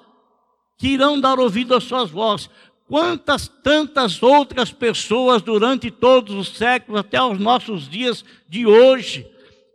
que 0.76 0.88
irão 0.88 1.18
dar 1.18 1.38
ouvido 1.38 1.74
às 1.74 1.84
suas 1.84 2.10
vozes. 2.10 2.50
Quantas 2.86 3.48
tantas 3.48 4.22
outras 4.22 4.72
pessoas 4.72 5.40
durante 5.42 5.90
todos 5.90 6.34
os 6.34 6.56
séculos, 6.56 7.00
até 7.00 7.22
os 7.22 7.38
nossos 7.38 7.88
dias 7.88 8.24
de 8.48 8.66
hoje, 8.66 9.26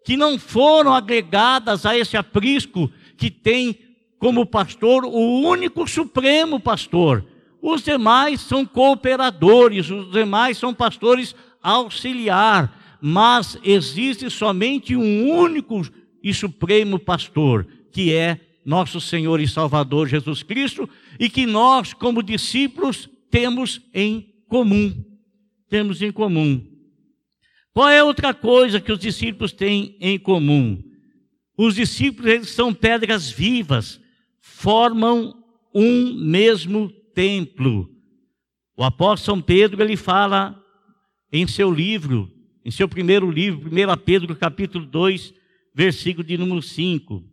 que 0.04 0.18
não 0.18 0.38
foram 0.38 0.94
agregadas 0.94 1.86
a 1.86 1.98
esse 1.98 2.18
aprisco 2.18 2.92
que 3.18 3.32
tem 3.32 3.80
como 4.20 4.46
pastor 4.46 5.06
o 5.06 5.42
único 5.42 5.88
supremo 5.88 6.60
pastor 6.60 7.26
os 7.68 7.82
demais 7.82 8.42
são 8.42 8.64
cooperadores, 8.64 9.90
os 9.90 10.12
demais 10.12 10.56
são 10.56 10.72
pastores 10.72 11.36
auxiliar, 11.64 12.98
mas 13.02 13.58
existe 13.64 14.30
somente 14.30 14.96
um 14.96 15.32
único 15.32 15.82
e 16.22 16.32
supremo 16.32 17.00
pastor, 17.00 17.68
que 17.92 18.14
é 18.14 18.40
nosso 18.64 19.02
Senhor 19.02 19.42
e 19.42 19.48
Salvador 19.48 20.08
Jesus 20.08 20.44
Cristo, 20.44 20.88
e 21.20 21.28
que 21.28 21.48
nós, 21.48 21.92
como 21.92 22.22
discípulos, 22.22 23.10
temos 23.32 23.82
em 23.92 24.32
comum. 24.48 25.04
Temos 25.68 26.04
em 26.04 26.12
comum. 26.12 26.64
Qual 27.74 27.90
é 27.90 28.04
outra 28.04 28.32
coisa 28.32 28.80
que 28.80 28.92
os 28.92 29.00
discípulos 29.00 29.52
têm 29.52 29.98
em 30.00 30.20
comum? 30.20 30.84
Os 31.58 31.74
discípulos 31.74 32.32
eles 32.32 32.50
são 32.52 32.72
pedras 32.72 33.32
vivas, 33.32 34.00
formam 34.40 35.34
um 35.74 36.14
mesmo 36.14 36.94
templo. 37.16 37.90
O 38.78 38.84
apóstolo 38.84 39.42
Pedro 39.42 39.82
ele 39.82 39.96
fala 39.96 40.62
em 41.32 41.48
seu 41.48 41.72
livro, 41.72 42.30
em 42.64 42.70
seu 42.70 42.88
primeiro 42.88 43.32
livro, 43.32 43.70
1 43.70 43.98
Pedro 44.04 44.36
capítulo 44.36 44.86
2, 44.86 45.34
versículo 45.74 46.28
de 46.28 46.38
número 46.38 46.62
5. 46.62 47.24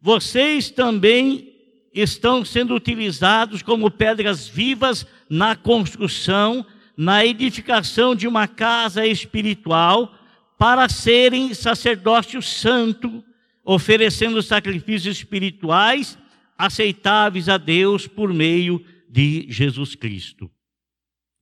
Vocês 0.00 0.70
também 0.70 1.50
estão 1.94 2.44
sendo 2.44 2.74
utilizados 2.74 3.62
como 3.62 3.90
pedras 3.90 4.46
vivas 4.46 5.06
na 5.28 5.56
construção, 5.56 6.64
na 6.96 7.24
edificação 7.24 8.14
de 8.14 8.28
uma 8.28 8.46
casa 8.46 9.06
espiritual, 9.06 10.14
para 10.58 10.88
serem 10.88 11.54
sacerdócio 11.54 12.40
santo, 12.42 13.24
oferecendo 13.64 14.42
sacrifícios 14.42 15.16
espirituais 15.16 16.18
aceitáveis 16.56 17.48
a 17.48 17.56
Deus 17.56 18.06
por 18.06 18.32
meio 18.32 18.84
de 19.12 19.44
Jesus 19.50 19.94
Cristo. 19.94 20.50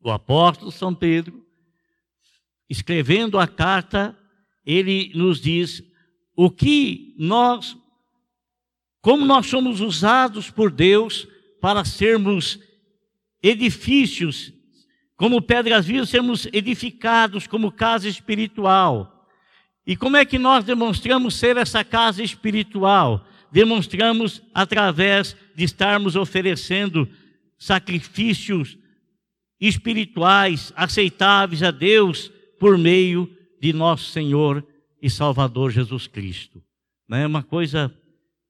O 0.02 0.10
apóstolo 0.10 0.72
São 0.72 0.92
Pedro, 0.92 1.46
escrevendo 2.68 3.38
a 3.38 3.46
carta, 3.46 4.18
ele 4.66 5.12
nos 5.14 5.40
diz 5.40 5.80
o 6.34 6.50
que 6.50 7.14
nós, 7.16 7.76
como 9.00 9.24
nós 9.24 9.46
somos 9.46 9.80
usados 9.80 10.50
por 10.50 10.72
Deus 10.72 11.28
para 11.60 11.84
sermos 11.84 12.58
edifícios, 13.40 14.52
como 15.14 15.40
pedras 15.40 15.86
vivas, 15.86 16.08
sermos 16.08 16.46
edificados 16.46 17.46
como 17.46 17.70
casa 17.70 18.08
espiritual. 18.08 19.28
E 19.86 19.96
como 19.96 20.16
é 20.16 20.24
que 20.24 20.40
nós 20.40 20.64
demonstramos 20.64 21.36
ser 21.36 21.56
essa 21.56 21.84
casa 21.84 22.20
espiritual? 22.20 23.24
Demonstramos 23.52 24.42
através 24.52 25.36
de 25.54 25.64
estarmos 25.64 26.16
oferecendo 26.16 27.08
sacrifícios 27.60 28.78
espirituais 29.60 30.72
aceitáveis 30.74 31.62
a 31.62 31.70
Deus 31.70 32.32
por 32.58 32.78
meio 32.78 33.30
de 33.60 33.72
nosso 33.72 34.10
Senhor 34.10 34.66
e 35.00 35.10
Salvador 35.10 35.70
Jesus 35.70 36.06
Cristo. 36.06 36.62
É 37.10 37.26
uma 37.26 37.42
coisa 37.42 37.94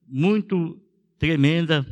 muito 0.07 0.81
tremenda 1.19 1.87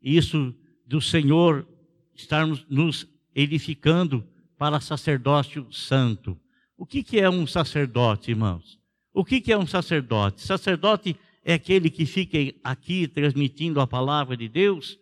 isso 0.00 0.54
do 0.86 1.00
Senhor 1.00 1.66
estarmos 2.14 2.64
nos 2.68 3.06
edificando 3.34 4.24
para 4.56 4.80
sacerdócio 4.80 5.66
santo. 5.72 6.38
O 6.76 6.86
que, 6.86 7.02
que 7.02 7.18
é 7.18 7.28
um 7.28 7.46
sacerdote, 7.46 8.30
irmãos? 8.30 8.78
O 9.12 9.24
que, 9.24 9.40
que 9.40 9.52
é 9.52 9.58
um 9.58 9.66
sacerdote? 9.66 10.42
Sacerdote 10.42 11.16
é 11.44 11.54
aquele 11.54 11.90
que 11.90 12.06
fica 12.06 12.38
aqui 12.62 13.08
transmitindo 13.08 13.80
a 13.80 13.86
palavra 13.86 14.36
de 14.36 14.48
Deus. 14.48 14.98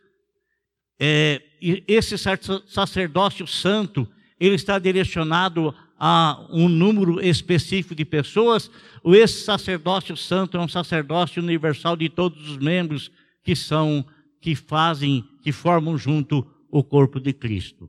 É, 0.99 1.43
esse 1.87 2.17
sacerdócio 2.19 3.47
santo, 3.47 4.09
ele 4.39 4.55
está 4.55 4.79
direcionado 4.79 5.75
a 5.99 6.47
um 6.51 6.69
número 6.69 7.25
específico 7.25 7.95
de 7.95 8.05
pessoas, 8.05 8.71
ou 9.03 9.15
esse 9.15 9.43
sacerdócio 9.43 10.17
santo 10.17 10.57
é 10.57 10.61
um 10.61 10.69
sacerdócio 10.69 11.43
universal 11.43 11.97
de 11.97 12.09
todos 12.09 12.49
os 12.49 12.59
membros 12.59 13.11
que 13.43 13.57
são, 13.57 14.05
que 14.41 14.55
fazem, 14.55 15.25
que 15.43 15.53
formam 15.53 15.97
junto 15.97 16.47
o 16.71 16.83
corpo 16.83 17.19
de 17.19 17.33
Cristo. 17.33 17.89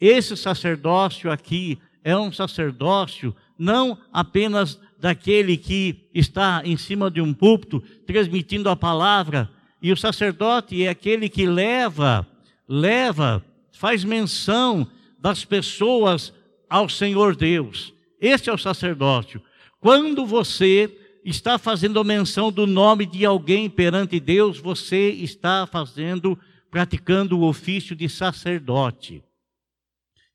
Esse 0.00 0.36
sacerdócio 0.36 1.30
aqui 1.30 1.78
é 2.02 2.16
um 2.16 2.32
sacerdócio 2.32 3.34
não 3.58 3.96
apenas 4.12 4.80
daquele 4.98 5.56
que 5.56 6.08
está 6.12 6.62
em 6.64 6.76
cima 6.76 7.10
de 7.10 7.20
um 7.20 7.32
púlpito 7.32 7.80
transmitindo 8.06 8.68
a 8.68 8.76
palavra, 8.76 9.50
e 9.80 9.92
o 9.92 9.96
sacerdote 9.96 10.82
é 10.82 10.88
aquele 10.88 11.28
que 11.28 11.46
leva, 11.46 12.26
leva, 12.68 13.44
faz 13.72 14.04
menção 14.04 14.86
das 15.18 15.44
pessoas 15.44 16.32
ao 16.68 16.88
Senhor 16.88 17.36
Deus. 17.36 17.92
Este 18.20 18.50
é 18.50 18.52
o 18.52 18.58
sacerdócio. 18.58 19.42
Quando 19.80 20.24
você 20.24 20.90
está 21.24 21.58
fazendo 21.58 22.04
menção 22.04 22.50
do 22.50 22.66
nome 22.66 23.06
de 23.06 23.24
alguém 23.24 23.68
perante 23.68 24.20
Deus, 24.20 24.58
você 24.58 25.10
está 25.10 25.66
fazendo, 25.66 26.38
praticando 26.70 27.38
o 27.38 27.44
ofício 27.44 27.96
de 27.96 28.08
sacerdote. 28.08 29.22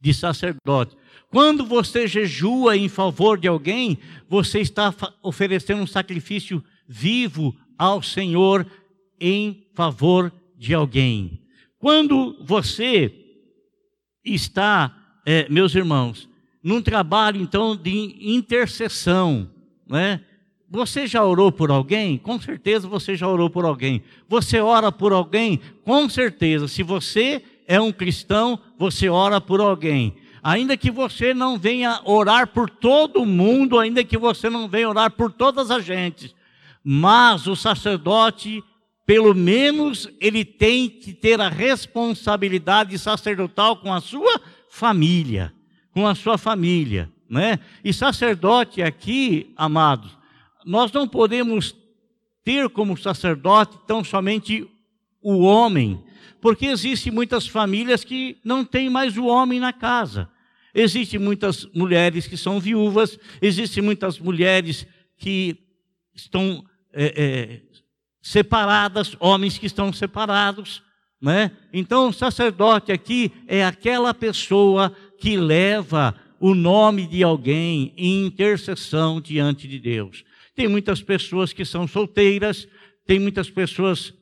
De 0.02 0.14
sacerdote. 0.14 0.96
Quando 1.30 1.66
você 1.66 2.08
jejua 2.08 2.76
em 2.76 2.90
favor 2.90 3.38
de 3.38 3.48
alguém, 3.48 4.00
você 4.28 4.60
está 4.60 4.94
oferecendo 5.22 5.84
um 5.84 5.88
sacrifício 5.88 6.64
vivo 6.88 7.56
ao 7.78 8.02
Senhor 8.02 8.66
em 9.20 9.68
favor 9.76 10.32
de 10.58 10.74
alguém. 10.74 11.40
Quando 11.80 12.38
você 12.44 13.12
está, 14.24 14.96
é, 15.26 15.48
meus 15.50 15.74
irmãos, 15.74 16.30
num 16.64 16.82
trabalho 16.82 17.42
então 17.42 17.76
de 17.76 18.18
intercessão, 18.22 19.50
né? 19.88 20.22
Você 20.70 21.08
já 21.08 21.26
orou 21.26 21.52
por 21.52 21.72
alguém? 21.72 22.16
Com 22.20 22.40
certeza 22.40 22.88
você 22.88 23.16
já 23.16 23.28
orou 23.28 23.50
por 23.50 23.66
alguém. 23.66 24.04
Você 24.28 24.60
ora 24.60 24.92
por 24.92 25.12
alguém? 25.12 25.60
Com 25.84 26.08
certeza. 26.08 26.68
Se 26.68 26.84
você 26.84 27.42
é 27.68 27.82
um 27.82 27.92
cristão, 27.92 28.60
você 28.78 29.10
ora 29.10 29.42
por 29.42 29.60
alguém 29.60 30.16
ainda 30.44 30.78
que 30.78 30.92
você 30.92 31.34
não 31.34 31.58
venha 31.58 32.02
orar 32.04 32.48
por 32.48 32.70
todo 32.70 33.26
mundo, 33.26 33.80
ainda 33.80 34.04
que 34.04 34.18
você 34.18 34.50
não 34.50 34.68
venha 34.68 34.90
orar 34.90 35.12
por 35.12 35.32
todas 35.32 35.70
as 35.72 35.86
gentes, 35.86 36.36
mas 36.84 37.48
o 37.48 37.56
sacerdote, 37.56 38.64
pelo 39.10 39.34
menos, 39.34 40.08
ele 40.22 40.46
tem 40.46 40.88
que 40.88 41.14
ter 41.14 41.42
a 41.42 41.50
responsabilidade 41.50 42.96
sacerdotal 43.00 43.78
com 43.78 43.92
a 43.92 44.00
sua 44.00 44.40
família, 44.70 45.52
com 45.92 46.06
a 46.06 46.14
sua 46.14 46.38
família, 46.38 47.12
né? 47.28 47.58
E 47.84 47.92
sacerdote 47.92 48.84
aqui, 48.84 49.52
amados, 49.58 50.16
nós 50.64 50.92
não 50.92 51.08
podemos 51.08 51.76
ter 52.44 52.70
como 52.70 52.96
sacerdote 52.96 53.80
tão 53.88 54.04
somente 54.04 54.70
o 55.24 55.40
homem, 55.40 56.04
porque 56.40 56.68
existem 56.68 57.12
muitas 57.12 57.48
famílias 57.48 58.04
que 58.04 58.38
não 58.46 58.64
têm 58.64 58.92
mais 58.92 59.18
o 59.18 59.26
homem 59.26 59.60
na 59.60 59.74
casa. 59.74 60.30
Existem 60.72 61.20
muitas 61.20 61.66
mulheres 61.74 62.28
que 62.28 62.38
são 62.38 62.60
viúvas, 62.60 63.18
existem 63.42 63.82
muitas 63.82 64.20
mulheres 64.20 64.86
que 65.18 65.58
estão 66.14 66.64
é, 66.94 67.06
é, 67.06 67.62
separadas, 68.22 69.16
homens 69.20 69.58
que 69.58 69.66
estão 69.66 69.92
separados. 69.94 70.82
Né? 71.22 71.52
Então, 71.74 72.10
o 72.10 72.14
sacerdote 72.14 72.92
aqui 72.92 73.32
é 73.48 73.66
aquela 73.66 74.14
pessoa 74.14 74.96
que 75.20 75.38
leva 75.38 76.16
o 76.40 76.56
nome 76.56 77.06
de 77.06 77.24
alguém 77.24 77.94
em 77.98 78.26
intercessão 78.26 79.20
diante 79.20 79.68
de 79.68 79.80
Deus. 79.80 80.24
Tem 80.56 80.68
muitas 80.68 81.02
pessoas 81.02 81.52
que 81.52 81.66
são 81.66 81.88
solteiras, 81.88 82.68
tem 83.06 83.20
muitas 83.20 83.50
pessoas 83.50 84.14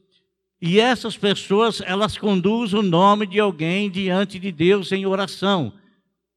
e 0.62 0.80
essas 0.80 1.16
pessoas, 1.16 1.82
elas 1.86 2.18
conduzem 2.18 2.80
o 2.80 2.84
nome 2.84 3.28
de 3.28 3.40
alguém 3.40 3.90
diante 3.90 4.40
de 4.40 4.52
Deus 4.52 4.92
em 4.92 5.06
oração. 5.06 5.74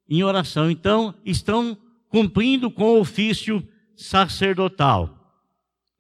Em 0.09 0.23
oração. 0.23 0.71
Então, 0.71 1.15
estão 1.25 1.77
cumprindo 2.09 2.71
com 2.71 2.97
o 2.97 3.01
ofício 3.01 3.67
sacerdotal. 3.97 5.17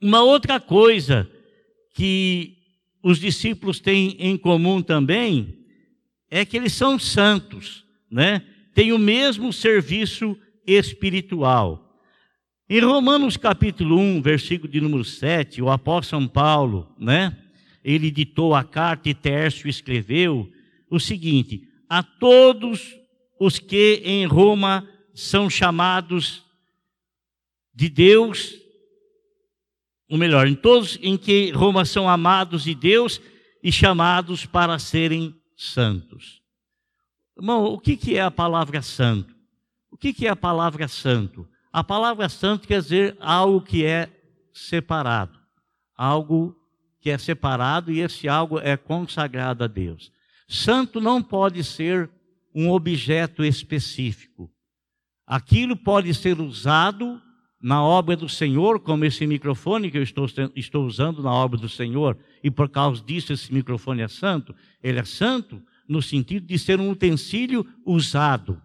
Uma 0.03 0.23
outra 0.23 0.61
coisa 0.61 1.31
que 1.94 2.59
os 3.03 3.18
discípulos 3.18 3.81
têm 3.81 4.16
em 4.18 4.37
comum 4.37 4.83
também 4.83 5.59
é 6.31 6.44
que 6.44 6.57
eles 6.57 6.72
são 6.72 6.98
santos, 6.98 7.85
né? 8.11 8.42
Têm 8.74 8.92
o 8.92 8.98
mesmo 8.98 9.53
serviço 9.53 10.37
espiritual. 10.66 11.98
Em 12.68 12.81
Romanos 12.81 13.37
capítulo 13.37 13.98
1, 13.98 14.22
versículo 14.22 14.70
de 14.70 14.81
número 14.81 15.05
7, 15.05 15.61
o 15.61 15.70
apóstolo 15.70 16.22
São 16.22 16.29
Paulo, 16.29 16.94
né? 16.98 17.37
ele 17.83 18.11
ditou 18.11 18.55
a 18.55 18.62
carta 18.62 19.09
e 19.09 19.14
Tércio 19.14 19.68
escreveu 19.68 20.50
o 20.90 21.00
seguinte: 21.00 21.68
a 21.88 22.03
todos 22.03 22.96
os 23.38 23.59
que 23.59 24.03
em 24.05 24.26
Roma 24.26 24.88
são 25.14 25.48
chamados 25.48 26.44
de 27.74 27.88
Deus, 27.88 28.60
ou 30.11 30.18
melhor, 30.18 30.49
em 30.49 30.57
todos 30.57 30.99
em 31.01 31.16
que 31.16 31.53
Roma 31.53 31.85
são 31.85 32.09
amados 32.09 32.64
de 32.64 32.75
Deus 32.75 33.20
e 33.62 33.70
chamados 33.70 34.44
para 34.44 34.77
serem 34.77 35.33
santos. 35.57 36.42
Irmão, 37.38 37.64
o 37.66 37.79
que, 37.79 37.96
que 37.96 38.16
é 38.16 38.23
a 38.23 38.31
palavra 38.31 38.83
santo? 38.83 39.33
O 39.88 39.96
que, 39.96 40.12
que 40.12 40.27
é 40.27 40.31
a 40.31 40.37
palavra 40.37 40.88
santo? 40.88 41.49
A 41.73 41.85
palavra 41.85 42.29
santo 42.29 42.66
quer 42.66 42.83
dizer 42.83 43.16
algo 43.20 43.61
que 43.61 43.85
é 43.85 44.11
separado, 44.53 45.38
algo 45.96 46.57
que 47.01 47.09
é 47.09 47.16
separado 47.16 47.92
e 47.92 48.01
esse 48.01 48.29
algo 48.29 48.59
é 48.59 48.77
consagrado 48.77 49.62
a 49.62 49.68
Deus. 49.68 50.11
Santo 50.49 51.01
não 51.01 51.23
pode 51.23 51.62
ser 51.62 52.11
um 52.53 52.68
objeto 52.68 53.44
específico. 53.44 54.51
Aquilo 55.25 55.77
pode 55.77 56.12
ser 56.14 56.40
usado 56.40 57.23
na 57.62 57.85
obra 57.85 58.16
do 58.16 58.29
Senhor, 58.29 58.81
como 58.81 59.05
esse 59.05 59.27
microfone 59.27 59.90
que 59.90 59.99
eu 59.99 60.03
estou, 60.03 60.27
estou 60.57 60.87
usando 60.87 61.23
na 61.23 61.33
obra 61.33 61.59
do 61.59 61.68
Senhor, 61.68 62.16
e 62.42 62.51
por 62.51 62.68
causa 62.68 63.03
disso 63.03 63.33
esse 63.33 63.53
microfone 63.53 64.01
é 64.01 64.09
santo. 64.09 64.55
Ele 64.83 64.99
é 64.99 65.05
santo 65.05 65.62
no 65.87 66.01
sentido 66.01 66.46
de 66.46 66.59
ser 66.59 66.81
um 66.81 66.90
utensílio 66.90 67.66
usado. 67.85 68.61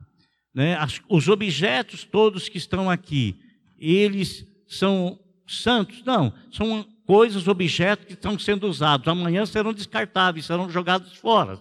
Né? 0.54 0.78
os 1.10 1.28
objetos 1.28 2.06
todos 2.06 2.48
que 2.48 2.58
estão 2.58 2.90
aqui, 2.90 3.36
eles 3.78 4.48
são 4.66 5.20
santos? 5.46 6.02
Não, 6.06 6.32
são 6.50 6.86
coisas, 7.06 7.50
objetos 7.50 8.06
que 8.06 8.14
estão 8.14 8.40
sendo 8.40 8.66
usados. 8.66 9.06
Amanhã 9.08 9.46
serão 9.46 9.74
descartáveis, 9.74 10.46
serão 10.46 10.70
jogados 10.70 11.14
fora. 11.18 11.60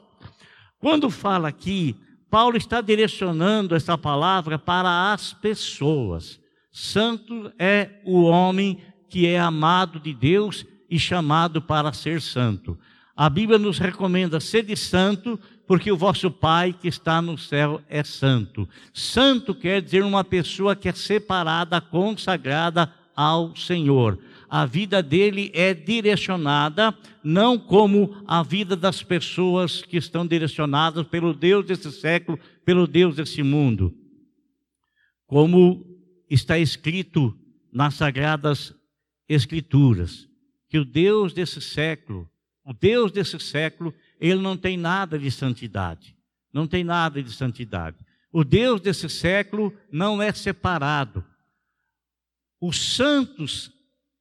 Quando 0.79 1.11
fala 1.11 1.49
aqui, 1.49 1.97
Paulo 2.31 2.57
está 2.57 2.81
direcionando 2.81 3.75
essa 3.75 3.99
palavra 3.99 4.59
para 4.59 5.12
as 5.12 5.33
pessoas. 5.33 6.40
Santo 6.77 7.53
é 7.57 8.01
o 8.05 8.25
homem 8.25 8.81
que 9.09 9.29
é 9.29 9.39
amado 9.39 10.01
de 10.01 10.13
Deus 10.13 10.67
e 10.91 10.99
chamado 10.99 11.63
para 11.63 11.93
ser 11.93 12.21
santo. 12.21 12.77
A 13.15 13.31
Bíblia 13.31 13.61
nos 13.61 13.79
recomenda 13.79 14.41
ser 14.41 14.65
de 14.65 14.75
santo, 14.75 15.39
porque 15.69 15.93
o 15.93 15.97
vosso 15.97 16.33
Pai 16.33 16.73
que 16.73 16.89
está 16.89 17.23
no 17.23 17.39
céu 17.39 17.81
é 17.89 18.03
santo. 18.03 18.69
Santo 18.93 19.55
quer 19.55 19.81
dizer 19.81 20.03
uma 20.03 20.25
pessoa 20.25 20.75
que 20.75 20.89
é 20.89 20.93
separada, 20.93 21.81
consagrada 21.81 22.93
ao 23.15 23.55
Senhor. 23.55 24.19
A 24.51 24.67
vida 24.67 25.01
dele 25.01 25.53
é 25.55 25.73
direcionada 25.75 26.93
não 27.23 27.57
como 27.57 28.21
a 28.27 28.43
vida 28.43 28.75
das 28.75 29.01
pessoas 29.01 29.81
que 29.81 29.97
estão 29.97 30.27
direcionadas 30.27 31.07
pelo 31.07 31.33
Deus 31.33 31.65
desse 31.65 31.93
século, 31.93 32.37
pelo 32.65 32.89
Deus 32.89 33.15
desse 33.15 33.45
mundo. 33.45 33.95
Como 35.25 35.94
está 36.35 36.59
escrito 36.59 37.37
nas 37.73 37.94
sagradas 37.94 38.75
escrituras, 39.29 40.29
que 40.68 40.79
o 40.79 40.85
Deus 40.85 41.33
desse 41.33 41.61
século, 41.61 42.29
o 42.64 42.73
Deus 42.73 43.11
desse 43.11 43.38
século, 43.38 43.94
ele 44.20 44.40
não 44.40 44.57
tem 44.57 44.77
nada 44.77 45.18
de 45.18 45.31
santidade. 45.31 46.16
Não 46.53 46.66
tem 46.66 46.85
nada 46.85 47.23
de 47.23 47.33
santidade. 47.33 47.97
O 48.33 48.44
Deus 48.44 48.81
desse 48.81 49.09
século 49.09 49.73
não 49.90 50.23
é 50.23 50.33
separado. 50.33 51.25
Os 52.61 52.94
santos, 52.94 53.73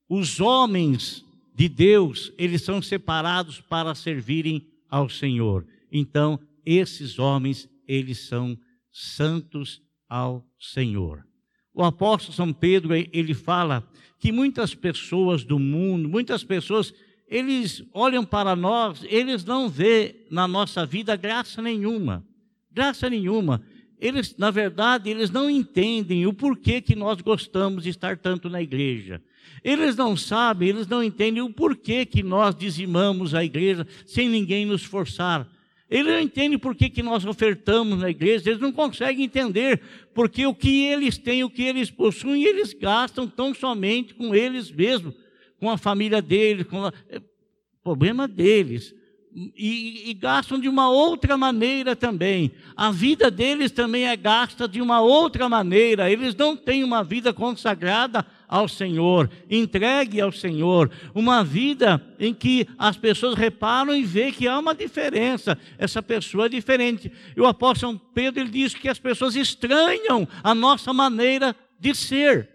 os 0.10 0.40
homens 0.40 1.24
de 1.56 1.70
Deus, 1.70 2.32
eles 2.38 2.64
são 2.64 2.82
separados 2.82 3.62
para 3.62 3.94
servirem 3.96 4.68
ao 4.90 5.10
Senhor. 5.10 5.66
Então, 5.92 6.40
esses 6.66 7.20
homens, 7.20 7.70
eles 7.88 8.20
são 8.28 8.58
santos 8.92 9.82
ao 10.10 10.46
Senhor. 10.60 11.26
O 11.74 11.84
apóstolo 11.84 12.36
São 12.36 12.54
Pedro, 12.54 12.94
ele 12.94 13.34
fala 13.34 13.88
que 14.20 14.32
muitas 14.32 14.76
pessoas 14.76 15.44
do 15.44 15.58
mundo, 15.58 16.08
muitas 16.08 16.44
pessoas, 16.44 16.94
eles 17.28 17.84
olham 17.92 18.24
para 18.24 18.56
nós, 18.56 19.04
eles 19.10 19.44
não 19.44 19.68
vê 19.68 20.28
na 20.30 20.48
nossa 20.48 20.86
vida 20.86 21.16
graça 21.16 21.62
nenhuma. 21.62 22.26
Graça 22.72 23.10
nenhuma. 23.10 23.62
Eles, 24.00 24.36
na 24.38 24.52
verdade, 24.52 25.10
eles 25.10 25.30
não 25.30 25.50
entendem 25.50 26.28
o 26.28 26.34
porquê 26.34 26.82
que 26.82 26.96
nós 26.96 27.22
gostamos 27.22 27.84
de 27.84 27.90
estar 27.90 28.18
tanto 28.18 28.50
na 28.50 28.62
igreja. 28.62 29.22
Eles 29.64 29.96
não 29.96 30.16
sabem, 30.16 30.70
eles 30.70 30.88
não 30.88 31.02
entendem 31.02 31.42
o 31.42 31.50
porquê 31.50 32.06
que 32.06 32.22
nós 32.22 32.54
dizimamos 32.54 33.34
a 33.34 33.44
igreja 33.44 33.88
sem 34.06 34.28
ninguém 34.28 34.66
nos 34.66 34.84
forçar. 34.84 35.48
Eles 35.90 36.12
não 36.12 36.20
entendem 36.20 36.58
por 36.58 36.76
que, 36.76 36.90
que 36.90 37.04
nós 37.04 37.26
ofertamos 37.26 38.00
na 38.00 38.10
igreja, 38.10 38.50
eles 38.50 38.62
não 38.62 38.72
conseguem 38.72 39.26
entender, 39.26 39.82
porque 40.14 40.46
o 40.46 40.56
que 40.56 40.86
eles 40.86 41.18
têm, 41.18 41.44
o 41.44 41.50
que 41.50 41.64
eles 41.64 41.92
possuem, 41.92 42.44
eles 42.44 42.74
gastam 42.74 43.28
tão 43.28 43.54
somente 43.54 44.14
com 44.14 44.34
eles 44.34 44.72
mesmos, 44.72 45.14
com 45.60 45.70
a 45.70 45.78
família 45.78 46.22
deles, 46.22 46.66
com 46.66 46.86
a... 46.86 46.94
É, 47.10 47.22
problema 47.84 48.28
deles 48.28 48.96
e, 49.36 50.12
e, 50.12 50.14
gastam 50.14 50.60
de 50.60 50.70
uma 50.70 50.90
outra 50.90 51.36
maneira 51.36 51.96
também. 51.96 52.52
A 52.76 52.92
vida 52.92 53.32
deles 53.32 53.72
também 53.72 54.08
é 54.08 54.16
gasta 54.16 54.68
de 54.68 54.80
uma 54.80 55.02
outra 55.02 55.50
maneira. 55.50 56.12
Eles 56.12 56.36
não 56.36 56.56
têm 56.56 56.84
uma 56.84 57.04
vida 57.04 57.34
consagrada 57.34 58.24
ao 58.48 58.68
Senhor, 58.68 59.28
entregue 59.50 60.22
ao 60.22 60.32
Senhor. 60.32 60.92
Uma 61.16 61.44
vida 61.44 62.00
em 62.20 62.32
que 62.32 62.68
as 62.78 62.96
pessoas 62.96 63.34
reparam 63.34 63.96
e 63.96 64.04
vê 64.04 64.32
que 64.32 64.48
há 64.48 64.60
uma 64.60 64.76
diferença. 64.76 65.58
Essa 65.80 66.04
pessoa 66.04 66.46
é 66.46 66.50
diferente. 66.50 67.12
E 67.36 67.42
o 67.42 67.48
apóstolo 67.48 68.00
Pedro 68.14 68.42
ele 68.44 68.52
diz 68.52 68.76
que 68.76 68.88
as 68.88 69.00
pessoas 69.00 69.36
estranham 69.36 70.28
a 70.44 70.54
nossa 70.54 70.94
maneira 70.94 71.56
de 71.80 71.96
ser. 71.96 72.48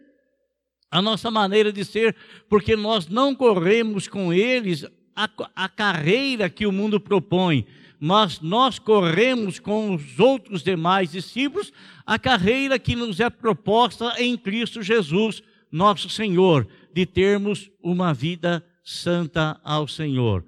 A 0.90 1.02
nossa 1.02 1.30
maneira 1.30 1.72
de 1.72 1.84
ser, 1.84 2.14
porque 2.48 2.74
nós 2.76 3.08
não 3.08 3.34
corremos 3.34 4.06
com 4.06 4.32
eles 4.32 4.86
a, 5.18 5.28
a 5.64 5.68
carreira 5.68 6.48
que 6.48 6.64
o 6.64 6.70
mundo 6.70 7.00
propõe, 7.00 7.66
mas 7.98 8.40
nós 8.40 8.78
corremos 8.78 9.58
com 9.58 9.92
os 9.92 10.20
outros 10.20 10.62
demais 10.62 11.10
discípulos 11.10 11.72
a 12.06 12.16
carreira 12.20 12.78
que 12.78 12.94
nos 12.94 13.18
é 13.18 13.28
proposta 13.28 14.14
em 14.22 14.36
Cristo 14.36 14.80
Jesus, 14.80 15.42
nosso 15.72 16.08
Senhor, 16.08 16.68
de 16.94 17.04
termos 17.04 17.68
uma 17.82 18.14
vida 18.14 18.64
santa 18.84 19.60
ao 19.64 19.88
Senhor. 19.88 20.44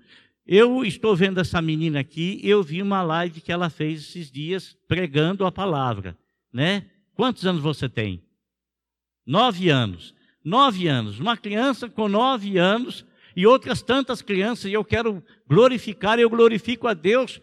Eu 0.47 0.85
estou 0.85 1.17
vendo 1.17 1.41
essa 1.41 1.61
menina 1.61 1.99
aqui, 1.99 2.41
eu 2.45 2.63
vi 2.63 2.81
uma 2.81 3.03
live 3.03 3.41
que 3.41 3.51
ela 3.51 3.71
fez 3.71 4.03
esses 4.03 4.31
dias 4.31 4.77
pregando 4.87 5.45
a 5.45 5.51
palavra, 5.51 6.17
né? 6.53 6.87
Quantos 7.15 7.45
anos 7.45 7.61
você 7.61 7.89
tem? 7.89 8.23
Nove 9.27 9.69
anos. 9.69 10.15
Nove 10.45 10.87
anos. 10.87 11.19
Uma 11.19 11.37
criança 11.37 11.89
com 11.89 12.09
nove 12.09 12.57
anos 12.57 13.05
e 13.37 13.47
outras 13.47 13.83
tantas 13.83 14.23
crianças, 14.23 14.67
e 14.67 14.73
eu 14.73 14.85
quero 14.85 15.23
glorificar, 15.49 16.19
eu 16.19 16.29
glorifico 16.29 16.89
a 16.89 16.95
Deus 16.95 17.41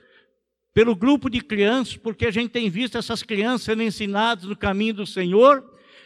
pelo 0.73 0.95
grupo 0.95 1.29
de 1.29 1.41
crianças, 1.41 1.97
porque 1.97 2.25
a 2.25 2.31
gente 2.31 2.51
tem 2.51 2.69
visto 2.69 2.97
essas 2.97 3.23
crianças 3.23 3.63
sendo 3.63 3.81
ensinadas 3.81 4.45
no 4.45 4.55
caminho 4.55 4.93
do 4.93 5.05
Senhor 5.07 5.63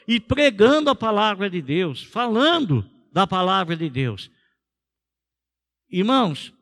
e 0.08 0.20
pregando 0.20 0.89
a 0.89 0.96
palavra 0.96 1.50
de 1.50 1.62
Deus, 1.62 2.04
falando 2.04 2.89
da 3.12 3.28
palavra 3.28 3.76
de 3.76 3.89
Deus. 3.89 4.32
Irmãos, 5.89 6.54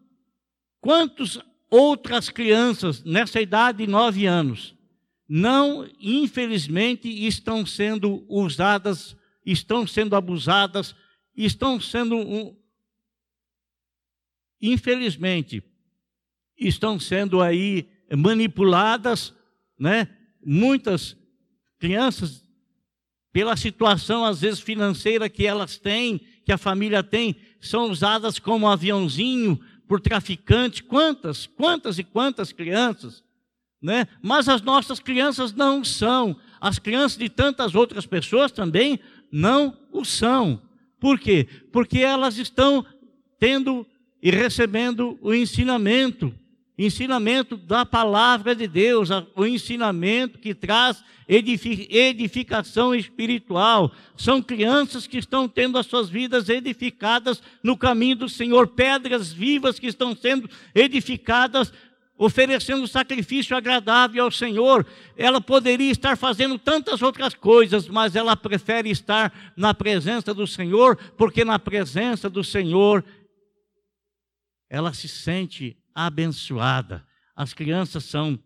quantas 0.82 1.40
outras 1.70 2.30
crianças 2.30 3.04
nessa 3.04 3.40
idade 3.40 3.86
de 3.86 3.88
nove 3.88 4.26
anos 4.26 4.76
não, 5.32 5.88
infelizmente, 6.00 7.08
estão 7.28 7.64
sendo 7.64 8.26
usadas, 8.28 9.16
estão 9.46 9.86
sendo 9.86 10.16
abusadas, 10.16 10.96
estão 11.38 11.80
sendo 11.80 12.58
infelizmente, 14.62 15.64
estão 16.58 17.00
sendo 17.00 17.42
aí 17.42 17.88
manipuladas, 18.16 19.34
né? 19.80 20.08
Muitas 20.44 21.16
crianças, 21.78 22.44
pela 23.32 23.56
situação 23.56 24.26
às 24.26 24.42
vezes 24.42 24.60
financeira 24.60 25.30
que 25.30 25.46
elas 25.46 25.78
têm, 25.78 26.20
que 26.44 26.52
a 26.52 26.58
família 26.58 27.04
tem, 27.04 27.36
são 27.62 27.90
usadas 27.90 28.40
como 28.40 28.68
aviãozinho 28.68 29.60
por 29.88 30.02
traficantes. 30.02 30.82
Quantas, 30.82 31.46
quantas 31.46 32.00
e 32.00 32.04
quantas 32.04 32.52
crianças, 32.52 33.24
né? 33.82 34.08
Mas 34.22 34.50
as 34.50 34.62
nossas 34.62 35.00
crianças 35.00 35.54
não 35.54 35.84
são. 35.84 36.38
As 36.60 36.80
crianças 36.80 37.18
de 37.18 37.30
tantas 37.30 37.76
outras 37.76 38.06
pessoas 38.06 38.52
também 38.52 39.00
não 39.32 39.78
o 39.92 40.04
são. 40.04 40.62
Por 41.00 41.18
quê? 41.18 41.48
Porque 41.72 42.00
elas 42.00 42.38
estão 42.38 42.86
tendo 43.40 43.88
e 44.22 44.32
recebendo 44.32 45.18
o 45.22 45.34
ensinamento, 45.34 46.34
ensinamento 46.78 47.56
da 47.56 47.86
palavra 47.86 48.56
de 48.56 48.68
Deus, 48.68 49.10
o 49.36 49.46
ensinamento 49.46 50.40
que 50.40 50.54
traz 50.54 51.04
edificação 51.28 52.96
espiritual. 52.96 53.92
São 54.18 54.42
crianças 54.42 55.06
que 55.06 55.18
estão 55.18 55.48
tendo 55.48 55.78
as 55.78 55.86
suas 55.86 56.10
vidas 56.10 56.50
edificadas 56.50 57.42
no 57.62 57.78
caminho 57.78 58.16
do 58.16 58.30
Senhor, 58.30 58.68
pedras 58.68 59.32
vivas 59.32 59.78
que 59.78 59.88
estão 59.88 60.16
sendo 60.16 60.50
edificadas 60.74 61.72
oferecendo 62.20 62.86
sacrifício 62.86 63.56
agradável 63.56 64.26
ao 64.26 64.30
Senhor. 64.30 64.86
Ela 65.16 65.40
poderia 65.40 65.90
estar 65.90 66.18
fazendo 66.18 66.60
tantas 66.60 67.02
outras 67.02 67.34
coisas, 67.34 67.88
mas 67.88 68.14
ela 68.14 68.36
prefere 68.36 68.90
estar 68.90 69.34
na 69.56 69.74
presença 69.74 70.34
do 70.34 70.46
Senhor, 70.46 70.98
porque 71.18 71.46
na 71.46 71.58
presença 71.58 72.30
do 72.30 72.44
Senhor 72.44 73.06
ela 74.70 74.94
se 74.94 75.08
sente 75.08 75.78
abençoada. 75.94 77.06
As 77.36 77.54
crianças 77.54 78.06
são 78.06 78.40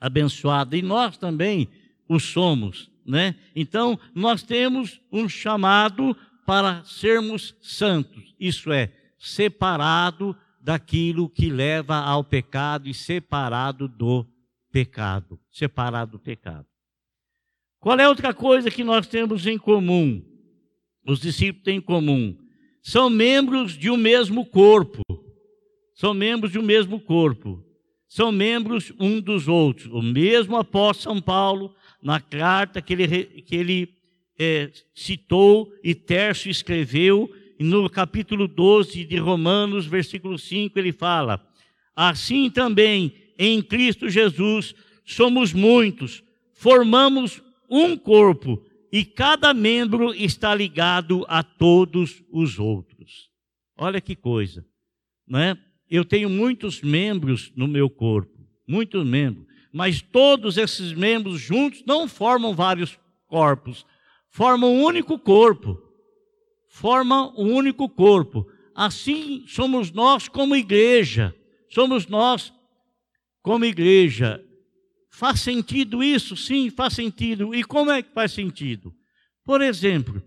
abençoadas 0.00 0.78
e 0.78 0.82
nós 0.82 1.16
também 1.16 1.68
o 2.08 2.18
somos. 2.18 2.90
né? 3.06 3.34
Então, 3.54 3.98
nós 4.14 4.42
temos 4.42 5.00
um 5.10 5.28
chamado 5.28 6.16
para 6.46 6.82
sermos 6.84 7.54
santos, 7.60 8.34
isso 8.38 8.72
é, 8.72 8.92
separado 9.18 10.36
daquilo 10.60 11.28
que 11.28 11.48
leva 11.48 11.96
ao 11.96 12.22
pecado 12.24 12.88
e 12.88 12.94
separado 12.94 13.88
do 13.88 14.26
pecado, 14.70 15.38
separado 15.50 16.12
do 16.12 16.18
pecado. 16.18 16.66
Qual 17.78 17.98
é 17.98 18.08
outra 18.08 18.32
coisa 18.32 18.70
que 18.70 18.84
nós 18.84 19.06
temos 19.08 19.46
em 19.46 19.58
comum? 19.58 20.24
Os 21.04 21.20
discípulos 21.20 21.64
têm 21.64 21.78
em 21.78 21.80
comum. 21.80 22.36
São 22.80 23.10
membros 23.10 23.76
de 23.76 23.90
um 23.90 23.96
mesmo 23.96 24.46
corpo. 24.46 25.02
São 26.02 26.12
membros 26.12 26.50
de 26.50 26.58
um 26.58 26.62
mesmo 26.62 26.98
corpo. 26.98 27.64
São 28.08 28.32
membros 28.32 28.92
um 28.98 29.20
dos 29.20 29.46
outros. 29.46 29.86
O 29.86 30.02
mesmo 30.02 30.56
apóstolo 30.56 31.14
São 31.14 31.22
Paulo, 31.22 31.72
na 32.02 32.20
carta 32.20 32.82
que 32.82 32.92
ele, 32.92 33.24
que 33.42 33.54
ele 33.54 33.94
é, 34.36 34.72
citou 34.92 35.72
e 35.80 35.94
Tércio 35.94 36.50
escreveu, 36.50 37.32
no 37.56 37.88
capítulo 37.88 38.48
12 38.48 39.04
de 39.04 39.16
Romanos, 39.16 39.86
versículo 39.86 40.36
5, 40.36 40.76
ele 40.76 40.90
fala: 40.90 41.40
Assim 41.94 42.50
também 42.50 43.14
em 43.38 43.62
Cristo 43.62 44.10
Jesus 44.10 44.74
somos 45.04 45.52
muitos, 45.52 46.20
formamos 46.52 47.40
um 47.70 47.96
corpo 47.96 48.60
e 48.90 49.04
cada 49.04 49.54
membro 49.54 50.12
está 50.12 50.52
ligado 50.52 51.24
a 51.28 51.44
todos 51.44 52.24
os 52.28 52.58
outros. 52.58 53.30
Olha 53.78 54.00
que 54.00 54.16
coisa, 54.16 54.66
não 55.28 55.38
é? 55.38 55.56
Eu 55.94 56.06
tenho 56.06 56.30
muitos 56.30 56.80
membros 56.80 57.52
no 57.54 57.68
meu 57.68 57.90
corpo, 57.90 58.32
muitos 58.66 59.06
membros, 59.06 59.46
mas 59.70 60.00
todos 60.00 60.56
esses 60.56 60.94
membros 60.94 61.38
juntos 61.38 61.84
não 61.86 62.08
formam 62.08 62.54
vários 62.54 62.98
corpos, 63.28 63.84
formam 64.30 64.74
um 64.74 64.82
único 64.82 65.18
corpo. 65.18 65.78
Formam 66.70 67.34
um 67.36 67.52
único 67.52 67.86
corpo. 67.86 68.46
Assim 68.74 69.44
somos 69.46 69.92
nós 69.92 70.26
como 70.26 70.56
igreja. 70.56 71.34
Somos 71.68 72.06
nós 72.06 72.50
como 73.42 73.66
igreja. 73.66 74.42
Faz 75.10 75.40
sentido 75.40 76.02
isso? 76.02 76.34
Sim, 76.34 76.70
faz 76.70 76.94
sentido. 76.94 77.54
E 77.54 77.62
como 77.62 77.90
é 77.90 78.02
que 78.02 78.14
faz 78.14 78.32
sentido? 78.32 78.94
Por 79.44 79.60
exemplo, 79.60 80.22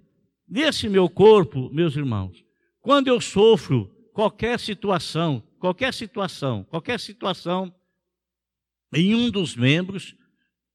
nesse 0.48 0.88
meu 0.88 1.10
corpo, 1.10 1.72
meus 1.74 1.96
irmãos, 1.96 2.46
quando 2.80 3.08
eu 3.08 3.20
sofro 3.20 3.90
qualquer 4.14 4.60
situação, 4.60 5.42
qualquer 5.66 5.92
situação, 5.96 6.64
qualquer 6.64 7.00
situação 7.00 7.74
em 8.94 9.16
um 9.16 9.32
dos 9.32 9.56
membros, 9.56 10.16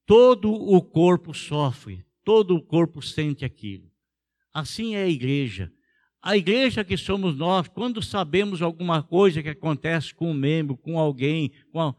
todo 0.05 0.51
o 0.51 0.81
corpo 0.81 1.33
sofre, 1.33 2.05
todo 2.25 2.57
o 2.57 2.61
corpo 2.61 3.01
sente 3.01 3.45
aquilo. 3.45 3.89
Assim 4.53 4.95
é 4.95 5.03
a 5.03 5.07
igreja. 5.07 5.71
A 6.21 6.35
igreja 6.35 6.83
que 6.83 6.97
somos 6.97 7.37
nós, 7.37 7.69
quando 7.69 8.01
sabemos 8.01 8.61
alguma 8.61 9.01
coisa 9.01 9.41
que 9.41 9.47
acontece 9.47 10.13
com 10.13 10.29
um 10.29 10.33
membro, 10.33 10.75
com 10.75 10.99
alguém, 10.99 11.53
com 11.71 11.79
a... 11.79 11.95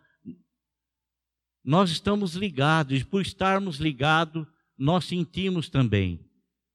nós 1.65 1.91
estamos 1.91 2.35
ligados, 2.35 3.01
e 3.01 3.05
por 3.07 3.23
estarmos 3.23 3.79
ligados, 3.79 4.47
nós 4.77 5.07
sentimos 5.07 5.71
também. 5.71 6.21